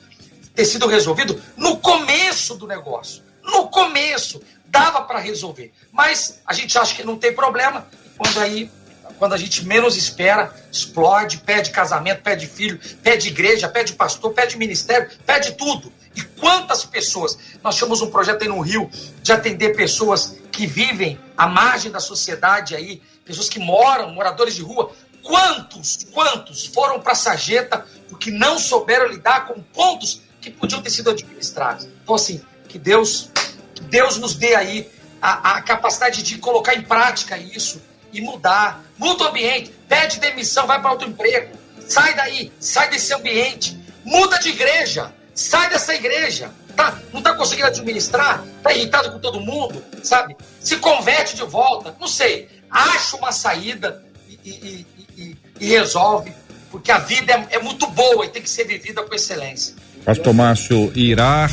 [0.55, 3.22] ter sido resolvidos no começo do negócio.
[3.42, 7.86] No começo dava para resolver, mas a gente acha que não tem problema
[8.16, 8.70] quando aí
[9.19, 14.57] quando a gente menos espera, explode, pede casamento, pede filho, pede igreja, pede pastor, pede
[14.57, 15.93] ministério, pede tudo.
[16.17, 17.37] E quantas pessoas?
[17.62, 18.91] Nós temos um projeto aí no Rio
[19.23, 24.62] de atender pessoas que vivem à margem da sociedade aí, pessoas que moram, moradores de
[24.62, 24.93] rua.
[25.23, 30.91] Quantos, quantos foram para a sarjeta porque não souberam lidar com pontos que podiam ter
[30.91, 31.89] sido administrados?
[32.03, 33.31] Então, assim, que Deus,
[33.75, 34.91] que Deus nos dê aí
[35.21, 37.81] a, a capacidade de colocar em prática isso
[38.15, 38.85] e mudar.
[38.97, 41.57] Muda o ambiente, pede demissão, vai para outro emprego.
[41.87, 43.79] Sai daí, sai desse ambiente.
[44.05, 46.51] Muda de igreja, sai dessa igreja.
[46.77, 48.45] Tá, não está conseguindo administrar?
[48.57, 50.37] Está irritado com todo mundo, sabe?
[50.61, 52.49] Se converte de volta, não sei.
[52.71, 54.87] Acha uma saída e, e,
[55.17, 56.33] e, e resolve,
[56.71, 59.75] porque a vida é, é muito boa e tem que ser vivida com excelência.
[60.05, 61.51] Pastor Márcio, irar,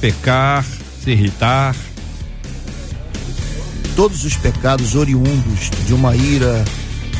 [0.00, 0.64] pecar,
[1.02, 1.76] se irritar.
[3.94, 6.64] Todos os pecados oriundos de uma ira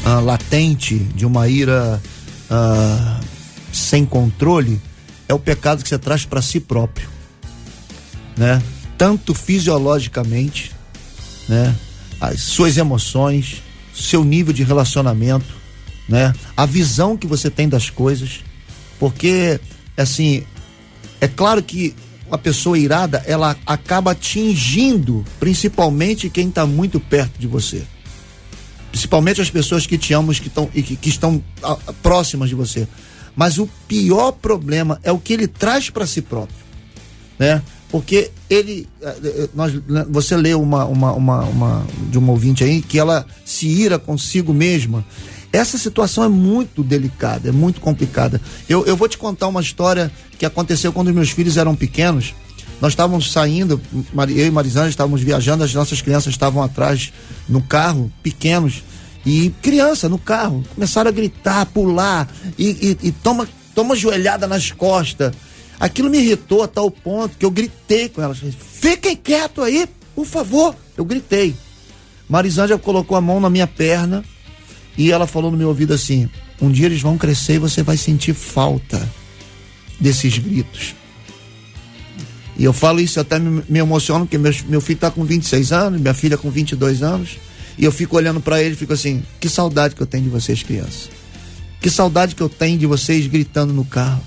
[0.05, 2.03] ah, latente, de uma ira
[2.51, 3.21] ah,
[3.73, 4.81] sem controle,
[5.29, 7.09] é o pecado que você traz para si próprio,
[8.37, 8.63] né?
[8.97, 10.73] Tanto fisiologicamente,
[11.49, 11.75] né?
[12.21, 13.63] As suas emoções,
[13.95, 15.55] seu nível de relacionamento,
[16.09, 16.35] né?
[16.57, 18.41] A visão que você tem das coisas,
[18.99, 19.61] porque
[19.97, 20.45] assim,
[21.21, 21.95] é claro que
[22.33, 27.83] uma pessoa irada, ela acaba atingindo principalmente quem está muito perto de você.
[28.91, 32.49] Principalmente as pessoas que te amam que estão, e que, que estão a, a, próximas
[32.49, 32.89] de você.
[33.37, 36.57] Mas o pior problema é o que ele traz para si próprio.
[37.39, 37.61] Né?
[37.91, 38.89] Porque ele.
[39.03, 39.75] eh, eh, Nós,
[40.09, 44.55] você leu uma, uma, uma, uma de uma ouvinte aí que ela se ira consigo
[44.55, 45.05] mesma.
[45.53, 48.41] Essa situação é muito delicada, é muito complicada.
[48.67, 52.35] Eu, eu vou te contar uma história que aconteceu quando meus filhos eram pequenos.
[52.81, 53.81] Nós estávamos saindo,
[54.35, 57.13] eu e Marisana estávamos viajando, as nossas crianças estavam atrás
[57.49, 58.83] no carro, pequenos,
[59.25, 62.29] e criança no carro, começaram a gritar, pular,
[62.59, 65.33] e, e, e toma, toma joelhada nas costas.
[65.79, 68.39] Aquilo me irritou a tal ponto que eu gritei com elas.
[68.59, 70.75] Fiquem quietos aí, por favor.
[70.97, 71.55] Eu gritei.
[72.29, 74.25] Marisângela colocou a mão na minha perna
[74.97, 76.29] e ela falou no meu ouvido assim:
[76.61, 79.09] um dia eles vão crescer e você vai sentir falta
[80.01, 80.95] desses gritos.
[82.57, 86.01] E eu falo isso até me, me emociono, porque meu, filho tá com 26 anos,
[86.01, 87.39] minha filha com 22 anos,
[87.79, 90.31] e eu fico olhando para ele e fico assim: que saudade que eu tenho de
[90.31, 91.11] vocês, crianças.
[91.81, 94.23] Que saudade que eu tenho de vocês gritando no carro.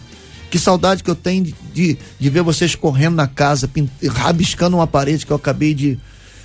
[0.52, 4.76] Que saudade que eu tenho de, de, de ver vocês correndo na casa, pin- rabiscando
[4.78, 5.98] uma parede que eu acabei de.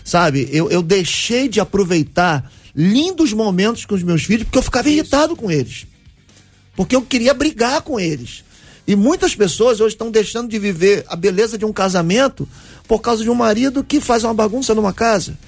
[0.05, 0.49] Sabe?
[0.53, 5.37] Eu, eu deixei de aproveitar lindos momentos com os meus filhos porque eu ficava irritado
[5.37, 5.87] com eles.
[6.77, 8.45] Porque eu queria brigar com eles.
[8.87, 12.49] E muitas pessoas hoje estão deixando de viver a beleza de um casamento
[12.89, 15.39] por causa de um marido que faz uma bagunça numa casa,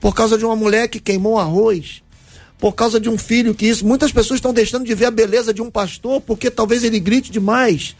[0.00, 2.02] por causa de uma mulher que queimou arroz,
[2.58, 3.84] por causa de um filho que isso.
[3.84, 7.32] Muitas pessoas estão deixando de ver a beleza de um pastor porque talvez ele grite
[7.32, 7.96] demais.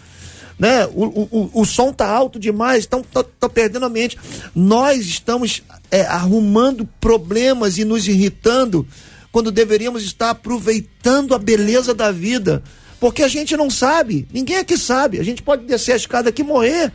[0.63, 0.87] Né?
[0.95, 4.17] O, o, o, som tá alto demais, estão tá, tá perdendo a mente.
[4.55, 5.61] Nós estamos
[5.91, 8.87] é, arrumando problemas e nos irritando
[9.33, 12.63] quando deveríamos estar aproveitando a beleza da vida.
[13.01, 15.19] Porque a gente não sabe, ninguém aqui sabe.
[15.19, 16.93] A gente pode descer a escada aqui e morrer.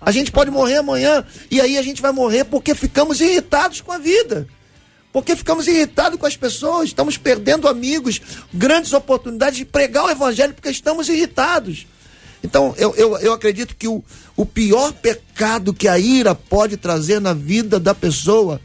[0.00, 3.90] A gente pode morrer amanhã e aí a gente vai morrer porque ficamos irritados com
[3.90, 4.46] a vida.
[5.12, 8.20] Porque ficamos irritados com as pessoas, estamos perdendo amigos,
[8.54, 11.88] grandes oportunidades de pregar o evangelho porque estamos irritados.
[12.42, 14.02] Então, eu, eu, eu acredito que o,
[14.36, 18.60] o pior pecado que a ira pode trazer na vida da pessoa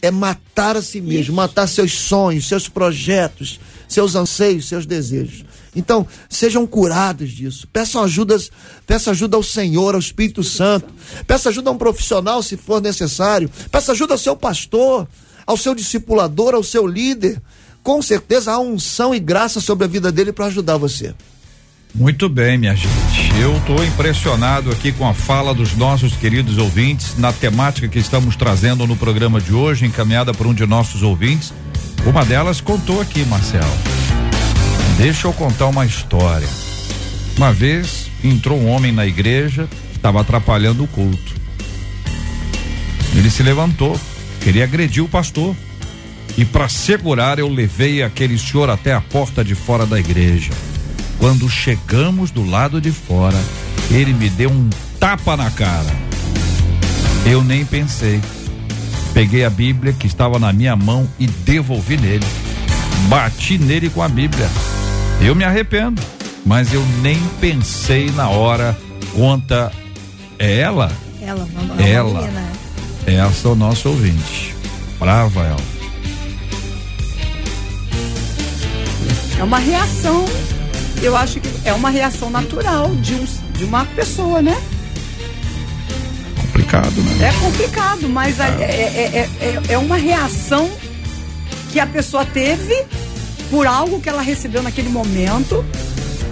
[0.00, 5.44] é matar a si mesmo, matar seus sonhos, seus projetos, seus anseios, seus desejos.
[5.76, 7.68] Então, sejam curados disso.
[7.72, 8.36] Peçam ajuda,
[8.86, 10.92] peça ajuda ao Senhor, ao Espírito Santo.
[11.26, 13.50] Peça ajuda a um profissional, se for necessário.
[13.70, 15.06] Peça ajuda ao seu pastor,
[15.46, 17.40] ao seu discipulador, ao seu líder.
[17.82, 21.14] Com certeza há unção e graça sobre a vida dele para ajudar você.
[21.94, 23.38] Muito bem, minha gente.
[23.38, 28.34] Eu estou impressionado aqui com a fala dos nossos queridos ouvintes na temática que estamos
[28.34, 31.52] trazendo no programa de hoje, encaminhada por um de nossos ouvintes.
[32.06, 33.70] Uma delas contou aqui, Marcelo.
[34.96, 36.48] Deixa eu contar uma história.
[37.36, 41.34] Uma vez entrou um homem na igreja, estava atrapalhando o culto.
[43.14, 44.00] Ele se levantou,
[44.40, 45.54] queria agredir o pastor.
[46.38, 50.52] E para segurar, eu levei aquele senhor até a porta de fora da igreja.
[51.22, 53.38] Quando chegamos do lado de fora,
[53.92, 54.68] ele me deu um
[54.98, 55.86] tapa na cara.
[57.24, 58.20] Eu nem pensei.
[59.14, 62.26] Peguei a Bíblia que estava na minha mão e devolvi nele.
[63.08, 64.48] Bati nele com a Bíblia.
[65.20, 66.02] Eu me arrependo,
[66.44, 68.76] mas eu nem pensei na hora.
[69.14, 69.70] Conta
[70.40, 70.90] é ela?
[71.20, 72.20] Ela, uma, uma Ela.
[72.22, 72.48] menina.
[73.06, 74.56] Essa é o nosso ouvinte.
[74.98, 75.72] Brava ela.
[79.38, 80.24] É uma reação,
[81.02, 83.26] eu acho que é uma reação natural de, um,
[83.58, 84.56] de uma pessoa, né?
[86.40, 87.28] Complicado, né?
[87.28, 90.70] É complicado, mas a- é, é, é, é- é uma reação
[91.72, 92.84] que a pessoa teve
[93.50, 95.64] por algo que ela recebeu naquele momento.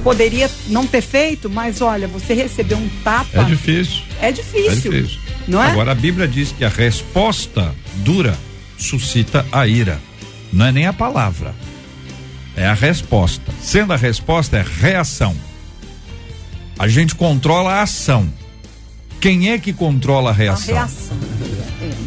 [0.03, 3.41] Poderia não ter feito, mas olha, você recebeu um tapa.
[3.41, 4.03] É difícil.
[4.21, 4.71] É difícil.
[4.71, 5.19] É difícil.
[5.47, 5.67] Não é?
[5.71, 8.39] Agora a Bíblia diz que a resposta dura
[8.79, 10.01] suscita a ira.
[10.53, 11.55] Não é nem a palavra.
[12.57, 13.53] É a resposta.
[13.63, 15.35] Sendo a resposta é reação.
[16.79, 18.29] A gente controla a ação.
[19.21, 20.75] Quem é que controla a A reação?
[20.75, 21.17] reação.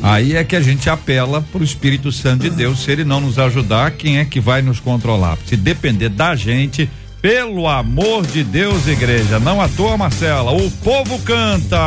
[0.01, 2.83] Aí é que a gente apela para o Espírito Santo de Deus.
[2.83, 5.37] Se ele não nos ajudar, quem é que vai nos controlar?
[5.45, 6.89] Se depender da gente,
[7.21, 11.77] pelo amor de Deus, igreja, não à toa, Marcela, o povo canta.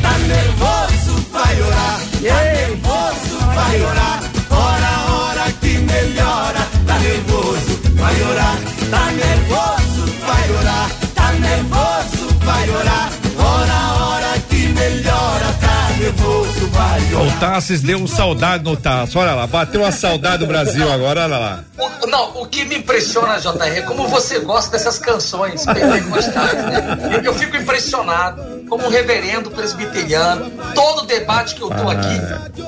[0.00, 2.00] Tá nervoso, vai orar.
[2.00, 4.22] Tá nervoso, vai orar.
[4.50, 6.59] Ora, ora que melhora.
[7.02, 8.56] Nervoso, vai orar.
[8.90, 10.90] Tá nervoso, vai orar.
[11.14, 13.12] Tá nervoso, vai orar.
[13.38, 15.52] Ora, ora que melhora.
[15.60, 17.40] Tá nervoso, vai O.
[17.40, 19.14] Tassis deu saudade no Tassis.
[19.16, 21.64] Olha lá, bateu a saudade do Brasil agora, olha lá.
[21.78, 27.20] O- não, o que me impressiona, JR, é como você gosta dessas canções pentecostais, né?
[27.22, 32.20] Eu, fico impressionado como um reverendo presbiteriano, todo debate que eu tô aqui,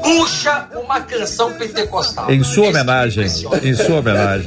[0.02, 2.30] puxa uma canção pentecostal.
[2.32, 3.24] Em sua Isso homenagem,
[3.62, 4.46] em sua homenagem.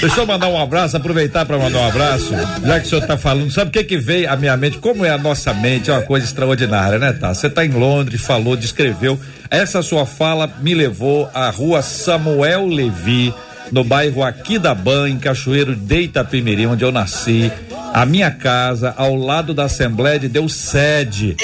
[0.00, 2.30] Deixa eu mandar um abraço, aproveitar para mandar um abraço,
[2.64, 4.78] já que o senhor está falando, sabe o que que veio à minha mente?
[4.78, 7.32] Como é a nossa mente, é uma coisa extraordinária, né, tá?
[7.34, 9.20] Você está em Londres, falou, descreveu.
[9.50, 13.34] Essa sua fala me levou à rua Samuel Levi,
[13.70, 17.52] no bairro Aquidaban, em Cachoeiro de Itapemirim, onde eu nasci.
[17.92, 21.36] A minha casa, ao lado da Assembleia de Deus sede,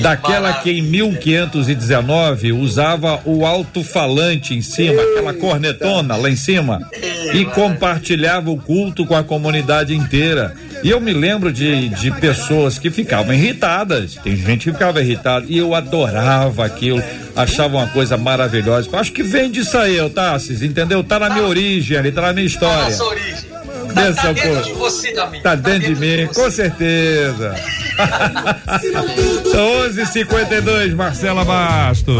[0.00, 6.88] daquela que em 1519 usava o alto-falante em cima, aquela cornetona lá em cima,
[7.34, 10.54] e compartilhava o culto com a comunidade inteira.
[10.82, 15.46] E eu me lembro de, de pessoas que ficavam irritadas, tem gente que ficava irritada,
[15.48, 17.02] e eu adorava aquilo,
[17.34, 18.88] achava uma coisa maravilhosa.
[18.92, 21.02] Acho que vem disso aí, ô Tassis, entendeu?
[21.02, 22.94] Tá na minha origem ali, tá na minha Tá na história.
[22.96, 23.56] sua origem.
[23.94, 24.62] Tá, Dessa tá dentro cor.
[24.62, 25.42] de você, amigo.
[25.42, 27.54] Tá dentro de mim, com certeza.
[29.50, 32.16] São 11:52, Marcela Bastos.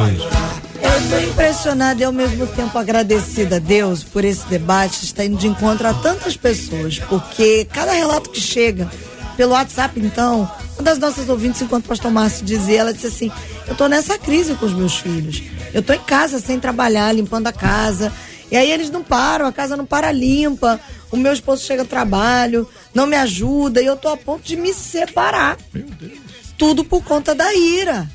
[0.96, 5.36] Eu tô impressionada e ao mesmo tempo agradecida a Deus por esse debate, está indo
[5.36, 8.90] de encontro a tantas pessoas, porque cada relato que chega
[9.36, 13.32] pelo WhatsApp, então, uma das nossas ouvintes, enquanto o pastor Márcio dizia, ela disse assim:
[13.68, 15.42] Eu tô nessa crise com os meus filhos.
[15.74, 18.10] Eu tô em casa sem trabalhar, limpando a casa.
[18.50, 20.80] E aí eles não param, a casa não para limpa.
[21.12, 24.56] O meu esposo chega ao trabalho, não me ajuda, e eu tô a ponto de
[24.56, 25.58] me separar.
[26.56, 28.08] Tudo por conta da ira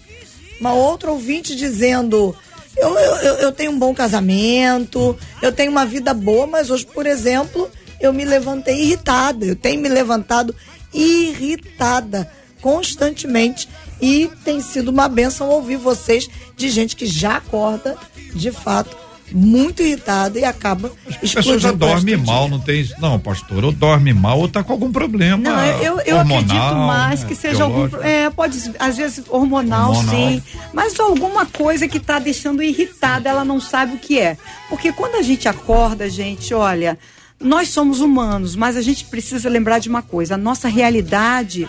[0.62, 2.34] uma outra ouvinte dizendo:
[2.78, 7.06] eu, eu, eu- tenho um bom casamento, eu tenho uma vida boa, mas hoje, por
[7.06, 7.70] exemplo,
[8.00, 9.46] eu me levantei irritada.
[9.46, 10.56] Eu tenho me levantado
[10.94, 13.68] irritada constantemente.
[14.02, 17.96] E tem sido uma benção ouvir vocês de gente que já acorda,
[18.34, 18.96] de fato,
[19.32, 22.26] muito irritada e acaba A pessoa já explodindo dorme bastante.
[22.28, 22.94] mal, não tem isso.
[23.00, 25.38] Não, pastor, ou dorme mal ou tá com algum problema.
[25.38, 27.88] Não, eu, eu hormonal, acredito mais né, que seja algum.
[27.88, 28.04] teológico.
[28.04, 30.16] É, pode, às vezes, hormonal, Hormonal.
[30.16, 30.44] sim.
[30.74, 34.38] Mas alguma coisa que tá deixando irritada, ela não sabe o que é.
[34.70, 36.98] Porque quando a gente acorda, gente, olha,
[37.40, 41.68] nós somos humanos, mas a gente precisa lembrar de uma coisa: a nossa realidade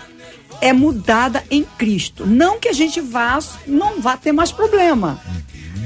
[0.60, 2.24] é mudada em Cristo.
[2.26, 5.20] Não que a gente vá, não vá ter mais problema.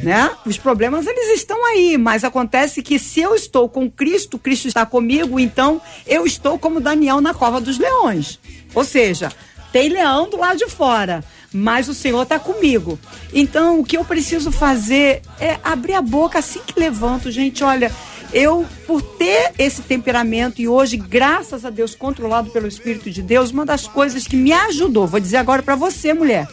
[0.02, 0.30] Né?
[0.44, 4.84] Os problemas eles estão aí, mas acontece que se eu estou com Cristo, Cristo está
[4.84, 8.38] comigo, então eu estou como Daniel na cova dos leões.
[8.74, 9.32] Ou seja,
[9.72, 12.98] tem leão do lado de fora, mas o Senhor está comigo.
[13.32, 17.64] Então o que eu preciso fazer é abrir a boca assim que levanto, gente.
[17.64, 17.90] Olha,
[18.32, 23.50] eu por ter esse temperamento e hoje, graças a Deus, controlado pelo Espírito de Deus,
[23.50, 26.46] uma das coisas que me ajudou, vou dizer agora para você, mulher,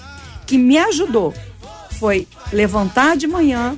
[0.46, 1.34] que me ajudou
[1.94, 3.78] foi levantar de manhã.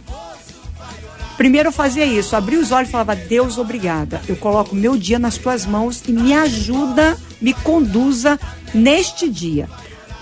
[1.38, 4.22] Primeiro eu fazia isso, abria os olhos e falava: Deus, obrigada.
[4.28, 8.40] Eu coloco meu dia nas tuas mãos e me ajuda, me conduza
[8.74, 9.70] neste dia.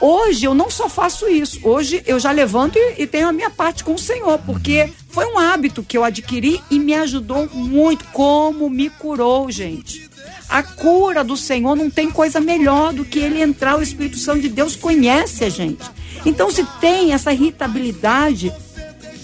[0.01, 3.49] Hoje eu não só faço isso, hoje eu já levanto e, e tenho a minha
[3.49, 8.03] parte com o Senhor, porque foi um hábito que eu adquiri e me ajudou muito.
[8.11, 10.09] Como me curou, gente.
[10.53, 13.75] A cura do Senhor não tem coisa melhor do que ele entrar.
[13.75, 15.83] O Espírito Santo de Deus conhece a gente.
[16.23, 18.53] Então, se tem essa irritabilidade,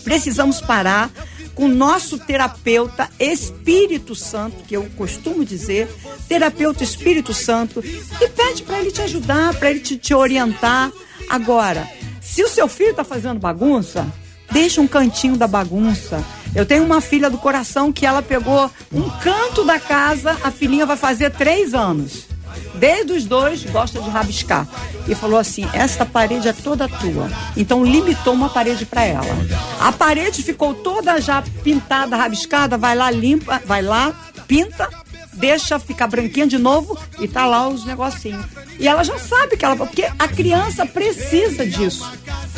[0.04, 1.12] precisamos parar
[1.54, 5.88] com o nosso terapeuta Espírito Santo, que eu costumo dizer,
[6.28, 10.92] terapeuta Espírito Santo, e pede para ele te ajudar, para ele te, te orientar.
[11.30, 11.88] Agora,
[12.20, 14.12] se o seu filho está fazendo bagunça,
[14.52, 16.24] deixa um cantinho da bagunça.
[16.56, 20.86] Eu tenho uma filha do coração que ela pegou um canto da casa, a filhinha
[20.86, 22.28] vai fazer três anos.
[22.76, 24.68] Desde os dois gosta de rabiscar.
[25.08, 27.30] E falou assim: esta parede é toda tua.
[27.56, 29.28] Então limitou uma parede para ela.
[29.80, 34.14] A parede ficou toda já pintada, rabiscada, vai lá, limpa, vai lá,
[34.48, 34.90] pinta,
[35.40, 38.46] deixa ficar branquinha de novo e tá lá os negocinhos.
[38.78, 39.76] E ela já sabe que ela.
[39.76, 42.10] Porque a criança precisa disso.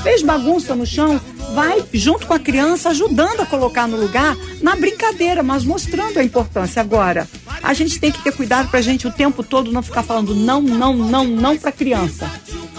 [0.04, 1.22] Fez bagunça no chão,
[1.54, 6.24] vai junto com a criança ajudando a colocar no lugar na brincadeira, mas mostrando a
[6.24, 6.82] importância.
[6.82, 7.28] Agora,
[7.62, 10.62] a gente tem que ter cuidado pra gente o tempo todo não ficar falando não,
[10.62, 12.30] não, não, não pra criança,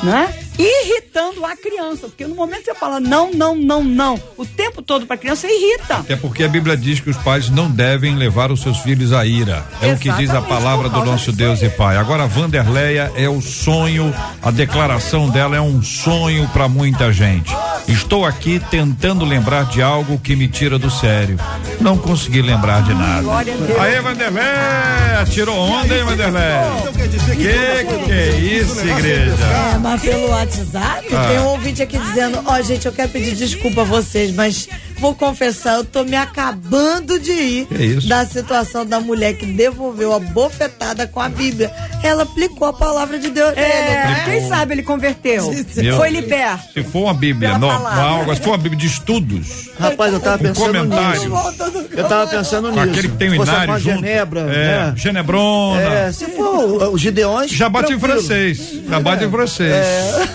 [0.03, 0.35] né?
[0.59, 4.83] Irritando a criança, porque no momento que você fala não, não, não, não, o tempo
[4.83, 5.97] todo pra criança irrita.
[5.97, 9.25] Até porque a Bíblia diz que os pais não devem levar os seus filhos à
[9.25, 9.65] ira.
[9.81, 11.97] É o que diz a Exatamente, palavra do nosso Deus e Pai.
[11.97, 17.53] Agora, a Vanderleia é o sonho, a declaração dela é um sonho para muita gente.
[17.89, 21.39] Estou aqui tentando lembrar de algo que me tira do sério.
[21.81, 23.29] Não consegui lembrar de nada.
[23.31, 23.83] A.
[23.83, 25.25] Aê, Vanderleia!
[25.31, 26.63] Tirou onda, hein, Vanderleia?
[26.93, 29.45] Que que é isso, igreja?
[29.75, 31.29] É, mas pelo WhatsApp Ah.
[31.29, 34.69] tem um ouvinte aqui dizendo: Ó, gente, eu quero pedir desculpa a vocês, mas
[35.03, 38.09] vou confessar, eu tô me acabando de ir isso?
[38.09, 41.73] da situação da mulher que devolveu a bofetada com a Bíblia.
[42.05, 43.53] Ela aplicou a palavra de Deus.
[43.57, 45.51] É, quem sabe ele converteu.
[45.77, 46.73] Meu Foi liberto.
[46.73, 50.45] Se for uma Bíblia normal, se for uma Bíblia de estudos, Rapaz, eu tava Com
[50.45, 51.25] pensando comentários.
[51.25, 51.91] nisso.
[51.91, 52.91] Eu tava pensando com nisso.
[52.91, 53.97] aquele que tem o inário junto.
[53.97, 54.95] Genebra, é, né?
[54.97, 55.83] Genebrona.
[55.83, 57.51] É, se for os Gideões.
[57.51, 58.23] Já bate em tranquilo.
[58.23, 58.73] francês.
[58.89, 59.87] Já bate em francês.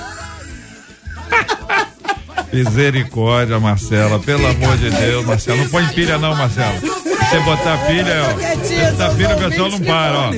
[2.52, 4.20] Misericórdia, Marcela.
[4.20, 5.58] Pelo amor de Deus, Marcela.
[5.58, 6.74] Não põe pilha, não, Marcela.
[6.80, 8.30] Você botar pilha, ó.
[8.64, 10.32] Se botar pilha, o pessoal não para, ó.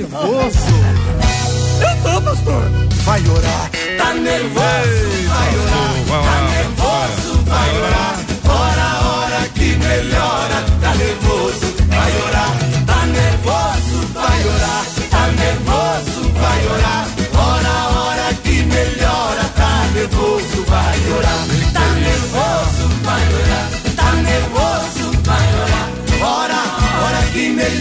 [3.04, 5.92] Vai orar, tá nervoso, vai orar,
[6.22, 8.14] tá nervoso, vai orar.
[8.46, 12.56] Hora, hora que melhora, tá nervoso, vai orar,
[12.86, 14.84] tá nervoso, vai orar,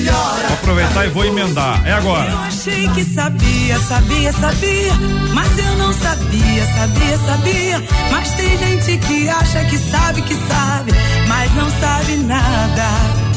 [0.05, 1.85] Vou aproveitar e vou emendar.
[1.85, 2.31] É agora.
[2.31, 4.93] Eu achei que sabia, sabia, sabia,
[5.33, 7.83] mas eu não sabia, sabia, sabia.
[8.11, 10.91] Mas tem gente que acha que sabe, que sabe,
[11.27, 13.29] mas não sabe nada.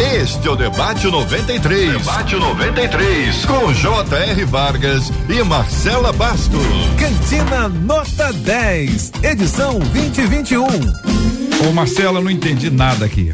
[0.00, 1.92] Este é o Debate 93.
[1.98, 3.44] Debate 93.
[3.44, 4.44] Com J.R.
[4.46, 6.62] Vargas e Marcela Bastos.
[6.98, 10.64] Cantina Nota 10, edição 2021.
[10.66, 13.30] Ô, Marcela, eu não entendi nada aqui.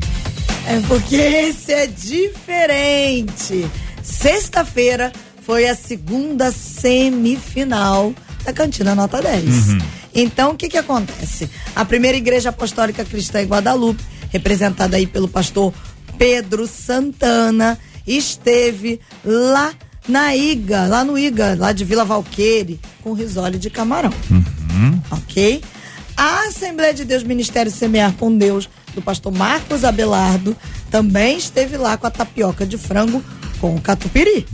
[0.67, 3.71] É porque esse é diferente.
[4.03, 5.13] Sexta-feira
[5.43, 8.13] foi a segunda semifinal
[8.45, 9.45] da Cantina Nota 10.
[10.15, 11.49] Então, o que que acontece?
[11.75, 15.73] A primeira igreja apostólica cristã em Guadalupe, representada aí pelo pastor
[16.19, 19.73] Pedro Santana, esteve lá
[20.09, 24.13] na Iga, lá no Iga, lá de Vila Valqueire, com risole de camarão.
[25.11, 25.63] Ok?
[26.17, 30.57] A Assembleia de Deus Ministério Semear com Deus, do pastor Marcos Abelardo,
[30.91, 33.23] também esteve lá com a tapioca de frango
[33.61, 34.47] com catupiry.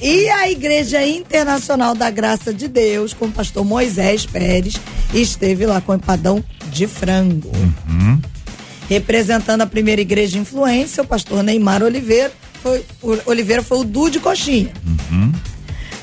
[0.00, 4.74] E a Igreja Internacional da Graça de Deus, com o pastor Moisés Pérez,
[5.12, 7.50] esteve lá com empadão de frango.
[8.88, 12.32] Representando a primeira igreja influência, o pastor Neymar Oliveira
[12.62, 14.72] foi, o Oliveira foi o Du de coxinha.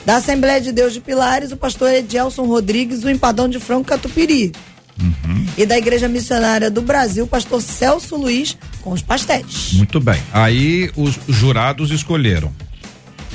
[0.05, 4.51] Da Assembleia de Deus de Pilares, o pastor Edielson Rodrigues, o empadão de frango catupiry.
[5.57, 9.71] E da Igreja Missionária do Brasil, o pastor Celso Luiz, com os pastéis.
[9.73, 10.21] Muito bem.
[10.31, 12.51] Aí os jurados escolheram.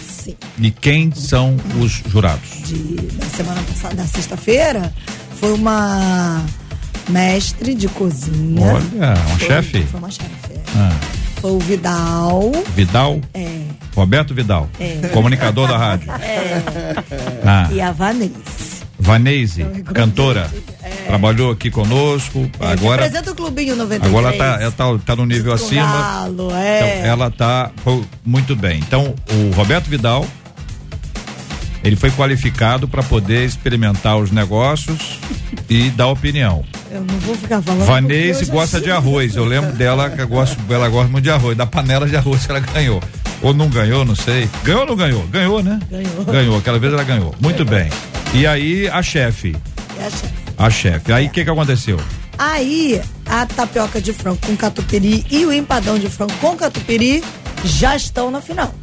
[0.01, 0.37] Sim.
[0.59, 2.49] E quem são os jurados?
[2.67, 2.79] De,
[3.17, 4.95] da semana passada, da sexta-feira,
[5.39, 6.45] foi uma
[7.09, 8.63] mestre de cozinha.
[8.67, 9.83] Olha, uma Foi- chefe?
[9.85, 10.29] Foi uma chefe.
[10.55, 10.61] é.
[10.77, 10.99] Ah,
[11.41, 12.53] Foi o Vidal.
[12.75, 13.21] Vidal?
[13.35, 13.61] É.
[13.95, 14.69] Roberto Vidal.
[14.79, 15.09] É.
[15.09, 16.11] Comunicador da rádio.
[16.13, 16.63] É.
[17.45, 18.81] Ah, E a Vanessa.
[18.99, 19.65] Vanese,
[19.95, 20.51] cantora.
[21.07, 22.49] Trabalhou aqui conosco.
[22.61, 24.13] É, agora Representa o Clubinho 93.
[24.15, 26.29] agora ela tá, ela tá, tá no nível acima.
[26.63, 26.79] É.
[26.99, 28.79] Então, ela tá foi muito bem.
[28.79, 30.27] Então, o Roberto Vidal,
[31.83, 35.19] ele foi qualificado para poder experimentar os negócios
[35.69, 36.63] e dar opinião.
[36.91, 37.87] Eu não vou ficar falando.
[37.87, 39.37] Vanese gosta de arroz.
[39.37, 42.51] Eu lembro dela que gosto, ela gosta muito de arroz, da panela de arroz que
[42.51, 43.01] ela ganhou.
[43.41, 44.49] Ou não ganhou, não sei.
[44.65, 45.23] Ganhou ou não ganhou?
[45.29, 45.79] Ganhou, né?
[45.89, 46.25] Ganhou.
[46.25, 47.35] Ganhou, aquela vez ela ganhou.
[47.41, 47.89] Muito bem.
[48.35, 49.57] E aí, a chefe.
[49.99, 50.35] É a chefe.
[50.59, 51.13] A chefe.
[51.13, 51.99] Aí o que que aconteceu?
[52.37, 57.23] Aí, a tapioca de frango com catupiry e o empadão de frango com catupiry
[57.65, 58.75] já estão na final.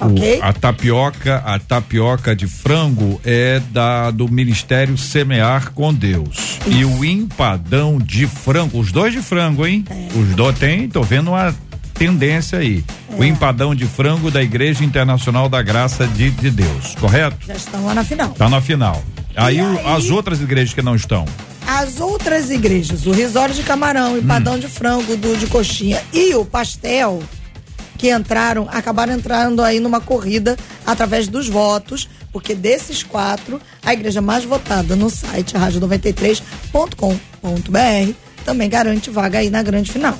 [0.00, 0.38] Ok?
[0.40, 6.58] O- a tapioca, a tapioca de frango é da do Ministério Semear com Deus.
[6.66, 9.84] E o empadão de frango, os dois de frango, hein?
[9.88, 10.08] É.
[10.18, 11.54] Os dois tem, tô vendo uma
[11.94, 12.84] tendência aí.
[13.16, 13.26] O É.
[13.28, 17.36] empadão de frango da Igreja Internacional da Graça de, de Deus, correto?
[17.46, 18.30] Já estão lá na final.
[18.30, 19.02] Tá na final.
[19.36, 19.96] Aí, o- aí?
[19.96, 21.24] as outras igrejas que não estão.
[21.66, 26.34] As outras igrejas, o risório de camarão, o empadão de frango, do de coxinha e
[26.34, 27.22] o pastel,
[27.96, 34.20] que entraram, acabaram entrando aí numa corrida através dos votos, porque desses quatro, a igreja
[34.20, 38.14] mais votada no site rádio93.com.br
[38.44, 40.16] também garante vaga aí na grande final.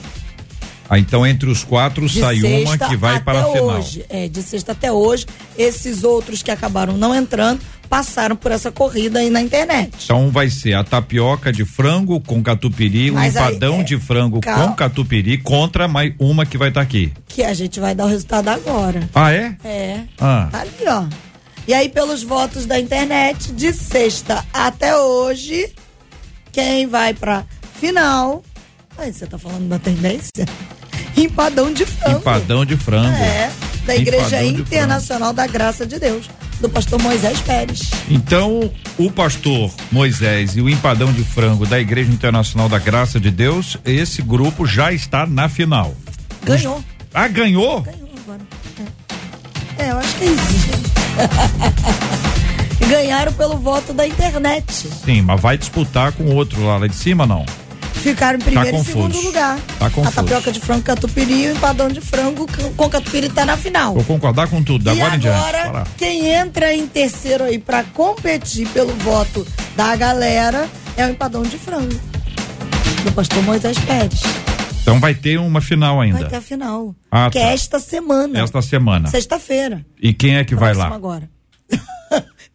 [0.88, 3.78] Ah, então entre os quatro De sai uma que vai para a final.
[3.78, 8.70] Hoje, é, de sexta até hoje, esses outros que acabaram não entrando passaram por essa
[8.70, 9.92] corrida aí na internet.
[10.04, 13.98] Então vai ser a tapioca de frango com catupiry, o Mas aí, empadão é, de
[13.98, 17.12] frango com catupiry contra mais uma que vai estar aqui.
[17.28, 19.08] Que a gente vai dar o resultado agora.
[19.14, 19.56] Ah, é?
[19.64, 20.00] É.
[20.18, 20.48] Ah.
[20.50, 21.04] Tá ali, ó.
[21.66, 25.72] E aí, pelos votos da internet, de sexta até hoje,
[26.52, 27.44] quem vai pra
[27.80, 28.42] final.
[28.98, 30.44] Aí, você tá falando da tendência?
[31.16, 32.18] Empadão de frango.
[32.18, 33.16] Empadão de frango.
[33.16, 33.50] É,
[33.84, 36.28] da Igreja Empadão Internacional da Graça de Deus,
[36.60, 37.90] do pastor Moisés Pérez.
[38.08, 43.30] Então, o pastor Moisés e o empadão de frango da Igreja Internacional da Graça de
[43.30, 45.94] Deus, esse grupo já está na final.
[46.44, 46.82] Ganhou.
[47.12, 47.82] Ah, ganhou?
[47.82, 48.40] Ganhou agora.
[49.78, 50.44] É, eu acho que é isso.
[52.88, 54.64] Ganharam pelo voto da internet.
[55.04, 57.44] Sim, mas vai disputar com o outro lá, lá de cima, não?
[58.04, 59.58] Ficaram em primeiro Tá e segundo lugar.
[59.78, 62.46] Tá a tapioca de frango catupiry e o empadão de frango
[62.76, 63.94] com- catupiry tá na final.
[63.94, 65.38] Vou concordar com tudo, da e agora em diante.
[65.56, 71.44] agora, quem entra em terceiro aí pra competir pelo voto da galera é o empadão
[71.44, 71.98] de frango.
[73.04, 74.20] Do pastor Moisés Pérez.
[74.82, 76.18] Então vai ter uma final ainda.
[76.20, 76.94] Vai ter a final.
[77.10, 77.46] Ah, que tá.
[77.46, 78.38] é esta semana.
[78.38, 79.08] Esta semana.
[79.08, 79.82] Sexta-feira.
[79.98, 80.88] E quem é que vai lá?
[80.94, 81.26] agora.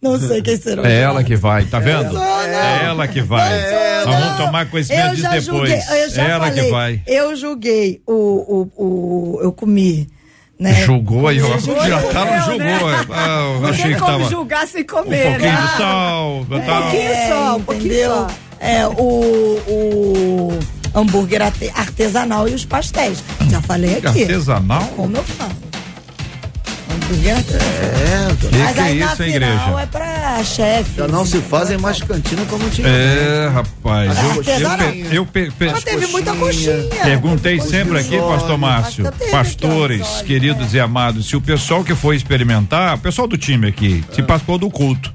[0.02, 0.90] Não sei quem será.
[0.90, 2.14] É ela que vai, tá vendo?
[2.14, 2.42] não.
[2.42, 3.52] É ela que vai.
[3.54, 5.46] É, Nós vamos tomar conhecimento já depois.
[5.46, 7.02] julguei, eu já ela falei, que vai.
[7.06, 10.08] Eu julguei o, o, o eu comi,
[10.58, 10.74] né?
[10.86, 11.58] Julgou aí, ó.
[11.58, 12.42] Já tá no né?
[12.80, 13.16] julgou.
[13.16, 14.30] Ah, eu Não achei tem que como tava.
[14.30, 15.62] julgar sem Um comer, pouquinho né?
[15.72, 16.36] de sal.
[16.40, 18.28] Um tá- pouquinho só, um pouquinho só.
[18.62, 18.92] É, o,
[19.68, 20.60] o
[20.96, 23.24] hambúrguer arte- artesanal e os pastéis.
[23.50, 24.22] Já falei aqui.
[24.24, 24.84] Artesanal?
[24.96, 25.52] Como eu falo.
[27.14, 27.68] Artesanal.
[27.70, 30.92] É, Que Mas que é aí na isso, hein, final é pra chefe.
[30.98, 32.88] já não se fazem mais cantina como tinha.
[32.88, 34.12] É, rapaz.
[34.18, 36.76] Eu, eu, pe- eu pe- pe- Mas teve muita coxinha.
[37.04, 42.96] Perguntei sempre aqui, pastor Márcio, pastores, queridos e amados, se o pessoal que foi experimentar,
[42.96, 45.12] o pessoal do time aqui, se participou do culto.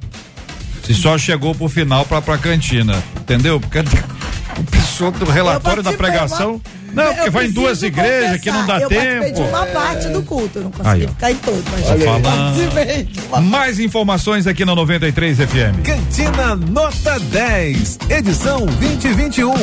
[0.85, 3.59] Se só chegou pro final pra, pra cantina, entendeu?
[3.59, 3.79] Porque
[4.59, 6.55] o pessoal do relatório da pregação.
[6.57, 9.43] uma- Não, eu porque vai em duas igrejas que não dá Eu participei tempo.
[9.43, 13.03] de uma parte do culto, eu não consegui Aí, ficar em todo, mas eu participei
[13.05, 15.83] de uma Mais informações aqui na 93 FM.
[15.85, 19.55] Cantina Nota 10, edição 2021.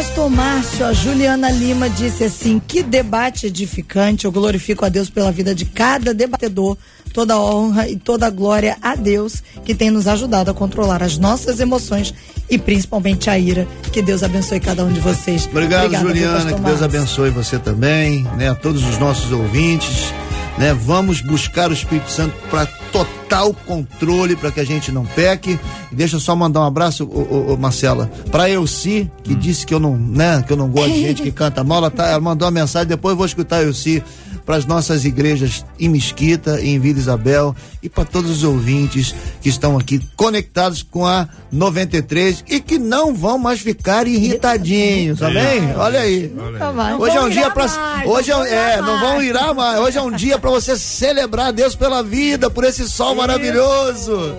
[0.00, 4.24] Pastor Márcio, a Juliana Lima disse assim: que debate edificante.
[4.24, 6.78] Eu glorifico a Deus pela vida de cada debatedor.
[7.12, 11.60] Toda honra e toda glória a Deus que tem nos ajudado a controlar as nossas
[11.60, 12.14] emoções
[12.48, 13.68] e principalmente a ira.
[13.92, 15.46] Que Deus abençoe cada um de vocês.
[15.46, 16.52] Obrigado, Obrigada, Juliana.
[16.54, 18.48] Que Deus abençoe você também, né?
[18.48, 20.14] A todos os nossos ouvintes,
[20.60, 20.74] né?
[20.74, 25.58] Vamos buscar o Espírito Santo para total controle, para que a gente não peque.
[25.90, 29.64] E deixa eu só mandar um abraço, ô, ô, ô, Marcela, para Elci, que disse
[29.64, 30.44] que eu não, né?
[30.46, 31.78] Que eu não gosto de gente que canta mal.
[31.78, 32.86] Ela, tá, ela mandou uma mensagem.
[32.86, 34.04] Depois eu vou escutar a Elci
[34.50, 39.48] para as nossas igrejas em Mesquita, em Vila Isabel e para todos os ouvintes que
[39.48, 45.72] estão aqui conectados com a 93 e que não vão mais ficar irritadinhos, tá bem?
[45.76, 46.34] Olha aí.
[46.74, 46.98] Mais.
[46.98, 49.28] Hoje é um dia para hoje é, não vão é, irar não vão mais.
[49.28, 49.80] irar mais.
[49.82, 54.34] Hoje é um dia para você celebrar a Deus pela vida, por esse sol maravilhoso.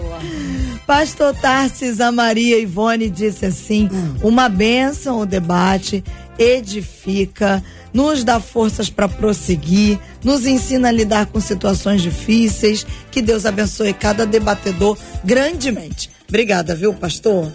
[0.86, 3.90] Pastor Tarsis a Maria Ivone disse assim:
[4.22, 6.04] uma bênção o debate,
[6.38, 7.64] edifica,
[7.94, 12.86] nos dá forças para prosseguir, nos ensina a lidar com situações difíceis.
[13.12, 16.10] Que Deus abençoe cada debatedor grandemente.
[16.28, 17.52] Obrigada, viu, pastor?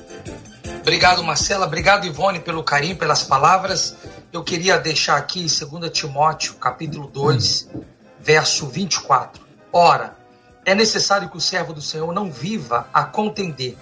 [0.80, 1.66] Obrigado, Marcela.
[1.66, 3.96] Obrigado, Ivone, pelo carinho, pelas palavras.
[4.32, 7.68] Eu queria deixar aqui 2 Timóteo, capítulo 2,
[8.20, 9.42] verso 24.
[9.72, 10.16] Ora,
[10.64, 13.76] é necessário que o servo do Senhor não viva a contender,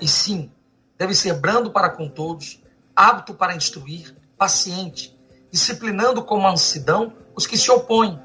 [0.00, 0.50] e sim,
[0.96, 2.62] deve ser brando para com todos,
[2.94, 5.18] apto para instruir, paciente,
[5.50, 8.20] disciplinando com mansidão os que se opõem,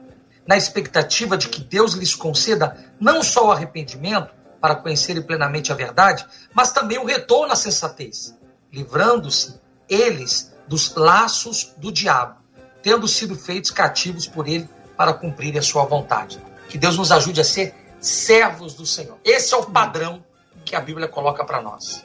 [0.45, 5.76] na expectativa de que Deus lhes conceda não só o arrependimento para conhecerem plenamente a
[5.76, 8.38] verdade, mas também o retorno à sensatez,
[8.72, 9.59] livrando-se
[9.89, 12.41] eles dos laços do diabo,
[12.82, 16.41] tendo sido feitos cativos por ele para cumprir a sua vontade.
[16.70, 19.18] Que Deus nos ajude a ser servos do Senhor.
[19.24, 20.24] Esse é o padrão
[20.64, 22.03] que a Bíblia coloca para nós.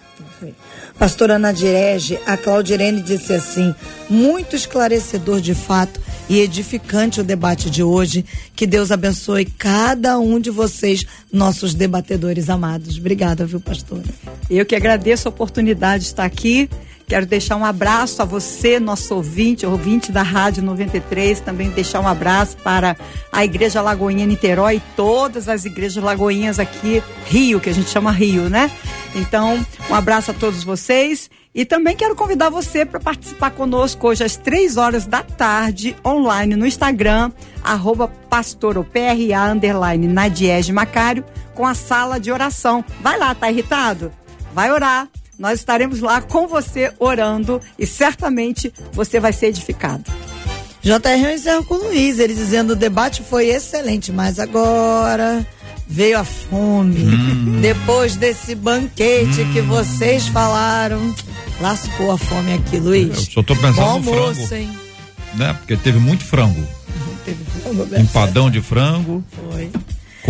[0.98, 3.74] Pastora Nadirege, a Claudirene disse assim:
[4.10, 8.24] muito esclarecedor de fato e edificante o debate de hoje.
[8.54, 12.98] Que Deus abençoe cada um de vocês, nossos debatedores amados.
[12.98, 14.04] Obrigada, viu, pastora?
[14.50, 16.68] Eu que agradeço a oportunidade de estar aqui.
[17.08, 21.40] Quero deixar um abraço a você, nosso ouvinte, ouvinte da Rádio 93.
[21.40, 22.94] Também deixar um abraço para
[23.32, 28.12] a Igreja Lagoinha Niterói e todas as igrejas lagoinhas aqui, Rio, que a gente chama
[28.12, 28.70] Rio, né?
[29.14, 31.30] Então, um abraço a todos vocês.
[31.54, 36.54] E também quero convidar você para participar conosco hoje às três horas da tarde, online
[36.56, 37.32] no Instagram,
[37.64, 42.84] arroba PRA underline Nadiege Macário, com a sala de oração.
[43.00, 44.12] Vai lá, tá irritado?
[44.52, 45.08] Vai orar.
[45.38, 50.04] Nós estaremos lá com você orando e certamente você vai ser edificado.
[50.82, 55.46] JR eu encerro com o Luiz, ele dizendo o debate foi excelente, mas agora
[55.86, 57.00] veio a fome.
[57.04, 57.60] Hum.
[57.60, 61.14] Depois desse banquete que vocês falaram,
[61.60, 63.08] lascou a fome aqui, Luiz.
[63.26, 64.54] Eu só tô pensando Bom no almoço, frango.
[64.54, 64.78] hein?
[65.34, 65.52] Né?
[65.54, 66.66] Porque teve muito frango.
[67.24, 67.96] Teve frango.
[68.00, 69.70] Empadão de frango, Foi.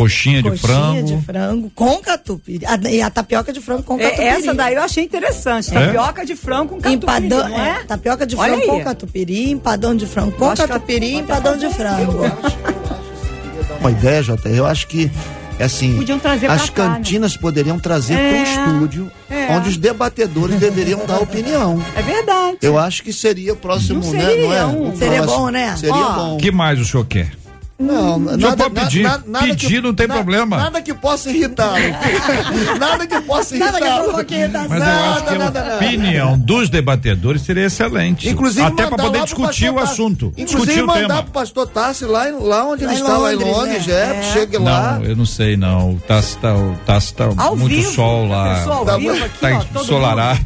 [0.03, 1.07] Coxinha, de Coxinha frango.
[1.07, 2.65] de frango com catupiry.
[2.67, 4.27] A, e a tapioca de frango com É, catupiry.
[4.29, 5.77] essa daí eu achei interessante.
[5.77, 5.87] É?
[5.87, 6.95] Tapioca de frango com catupiry,
[7.27, 7.69] Empadão, é?
[7.69, 11.69] é, tapioca de frango com catupiry, empadão de frango com Acho que- catupiry, empadão de
[11.71, 12.19] frango.
[13.81, 15.11] Uma ideia, Jota, eu acho que
[15.59, 16.95] é assim, Podiam trazer as cá, né?
[16.97, 19.53] cantinas poderiam trazer É, para o estúdio, é.
[19.57, 21.83] onde os debatedores deveriam dar opinião.
[21.97, 22.59] É verdade.
[22.63, 24.21] Eu acho que seria o próximo, Não né?
[24.21, 24.67] seria Não é?
[24.67, 25.41] um- Seria próximo.
[25.41, 25.77] bom, né?
[25.77, 26.35] Seria Ó, bom.
[26.35, 27.33] O que mais o senhor quer?
[27.79, 29.03] Não, nada, pode pedir.
[29.05, 30.57] na- nada Pedir não tem na- problema.
[30.57, 31.77] Nada que possa irritá-lo.
[32.81, 34.69] nada que possa Nada que provoque irritação.
[34.69, 35.77] Mas eu acho que nada, a nada.
[35.77, 38.29] opinião dos debatedores seria excelente.
[38.29, 39.93] Inclusive, Até para mandar poder discutir o Tassi.
[39.93, 40.27] assunto.
[40.37, 41.23] Inclusive, discutir o mandar tema.
[41.23, 43.95] pro pastor Tassi lá, lá onde Lá ele está, lá em Londres, né?
[43.95, 44.23] é, É.
[44.33, 44.97] chegue lá.
[44.99, 45.93] Não, eu não sei não.
[45.93, 48.65] O Tassi tá, o Tassi tá muito vivo, sol a lá.
[48.65, 49.01] Tá
[49.41, 50.41] tá ensolarado.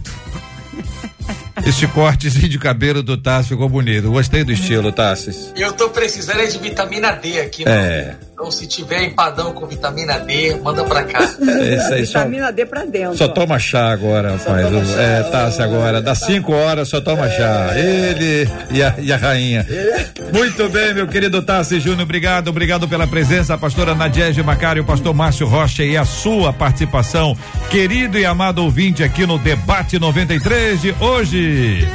[1.64, 4.10] Esse cortezinho de cabelo do Tassi ficou bonito.
[4.10, 5.52] Gostei do estilo, Tassis.
[5.56, 8.16] Eu tô precisando é de vitamina D aqui, mano.
[8.42, 8.48] É.
[8.48, 11.22] Então, se tiver empadão com vitamina D, manda pra cá.
[11.22, 13.16] Esse aí só, Vitamina D pra dentro.
[13.16, 13.28] só ó.
[13.28, 14.66] toma chá agora, rapaz.
[14.66, 15.00] toma chá.
[15.00, 16.02] É, Tassi agora.
[16.02, 17.70] Das 5 horas só toma chá.
[17.76, 19.64] Ele e a, e a rainha.
[20.32, 22.02] Muito bem, meu querido Tassi Júnior.
[22.02, 23.54] Obrigado, obrigado pela presença.
[23.54, 27.36] A pastora Nadiege Macário, o pastor Márcio Rocha e a sua participação.
[27.70, 31.86] Querido e amado ouvinte aqui no Debate 93 de hoje.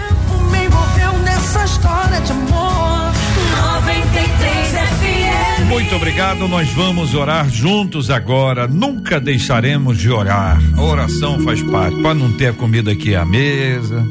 [5.87, 8.67] Muito obrigado, nós vamos orar juntos agora.
[8.67, 10.61] Nunca deixaremos de orar.
[10.75, 11.95] A oração faz parte.
[12.01, 14.05] Pode não ter comida aqui à mesa.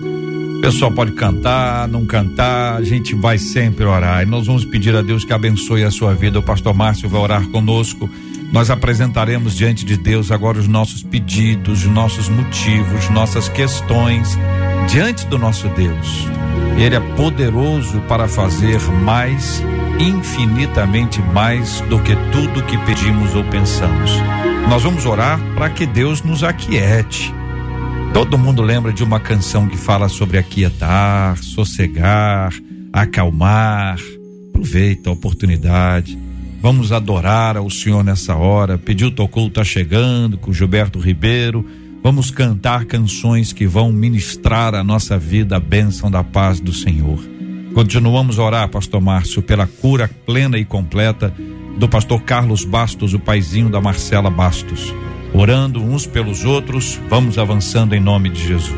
[0.57, 4.23] O pessoal pode cantar, não cantar, a gente vai sempre orar.
[4.23, 6.39] E nós vamos pedir a Deus que abençoe a sua vida.
[6.39, 8.09] O pastor Márcio vai orar conosco.
[8.51, 14.39] Nós apresentaremos diante de Deus agora os nossos pedidos, os nossos motivos, nossas questões
[14.89, 16.27] diante do nosso Deus.
[16.79, 19.63] Ele é poderoso para fazer mais,
[19.99, 24.11] infinitamente mais do que tudo que pedimos ou pensamos.
[24.69, 27.33] Nós vamos orar para que Deus nos aquiete.
[28.13, 32.53] Todo mundo lembra de uma canção que fala sobre aquietar, sossegar,
[32.93, 33.99] acalmar.
[34.49, 36.19] Aproveita a oportunidade.
[36.63, 38.79] Vamos adorar ao Senhor nessa hora.
[38.79, 41.65] Pediu Tocou tá chegando com Gilberto Ribeiro.
[42.03, 47.36] Vamos cantar canções que vão ministrar a nossa vida a bênção da paz do Senhor.
[47.77, 51.31] Continuamos a orar, pastor Márcio, pela cura plena e completa
[51.79, 54.95] do pastor Carlos Bastos, o paizinho da Marcela Bastos.
[55.35, 58.73] Orando uns pelos outros, vamos avançando em nome de Jesus.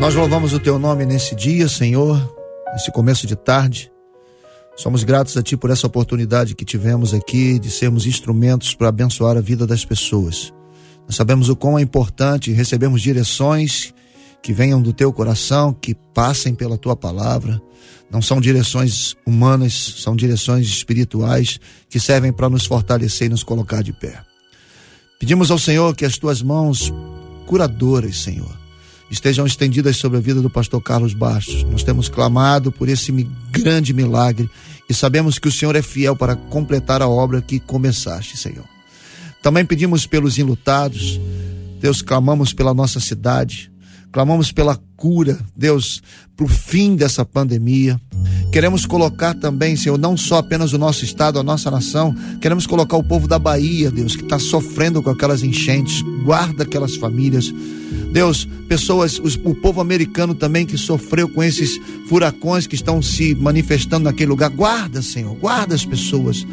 [0.00, 2.18] Nós louvamos o teu nome nesse dia, Senhor,
[2.72, 3.88] nesse começo de tarde.
[4.74, 9.36] Somos gratos a ti por essa oportunidade que tivemos aqui de sermos instrumentos para abençoar
[9.36, 10.52] a vida das pessoas.
[11.06, 13.94] Nós sabemos o quão é importante recebermos direções
[14.42, 17.60] que venham do teu coração, que passem pela tua palavra.
[18.10, 23.82] Não são direções humanas, são direções espirituais que servem para nos fortalecer e nos colocar
[23.82, 24.20] de pé.
[25.18, 26.92] Pedimos ao Senhor que as tuas mãos
[27.46, 28.58] curadoras, Senhor,
[29.10, 31.62] estejam estendidas sobre a vida do pastor Carlos Bastos.
[31.64, 33.12] Nós temos clamado por esse
[33.50, 34.48] grande milagre
[34.88, 38.64] e sabemos que o Senhor é fiel para completar a obra que começaste, Senhor.
[39.42, 41.20] Também pedimos pelos enlutados,
[41.80, 43.69] Deus, clamamos pela nossa cidade,
[44.12, 46.02] clamamos pela cura, Deus,
[46.36, 48.00] para o fim dessa pandemia.
[48.52, 52.96] Queremos colocar também, Senhor, não só apenas o nosso estado, a nossa nação, queremos colocar
[52.96, 56.02] o povo da Bahia, Deus, que está sofrendo com aquelas enchentes.
[56.24, 57.52] Guarda aquelas famílias.
[58.12, 61.78] Deus, pessoas, os, o povo americano também que sofreu com esses
[62.08, 64.50] furacões que estão se manifestando naquele lugar.
[64.50, 66.44] Guarda, Senhor, guarda as pessoas.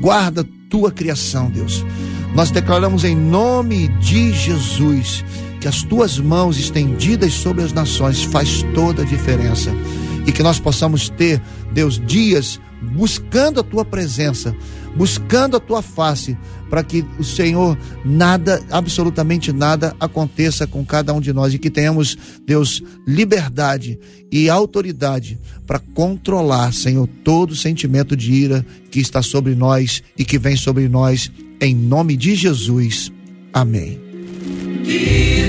[0.00, 1.84] Guarda tua criação, Deus.
[2.34, 5.24] Nós declaramos em nome de Jesus
[5.60, 9.72] que as tuas mãos estendidas sobre as nações faz toda a diferença
[10.26, 11.40] e que nós possamos ter,
[11.72, 14.54] Deus, dias buscando a tua presença,
[14.96, 16.36] buscando a tua face,
[16.68, 21.70] para que o Senhor nada, absolutamente nada aconteça com cada um de nós e que
[21.70, 23.98] tenhamos, Deus, liberdade
[24.30, 30.38] e autoridade para controlar, Senhor, todo sentimento de ira que está sobre nós e que
[30.38, 31.30] vem sobre nós,
[31.60, 33.12] em nome de Jesus.
[33.52, 34.00] Amém.
[34.84, 35.35] Que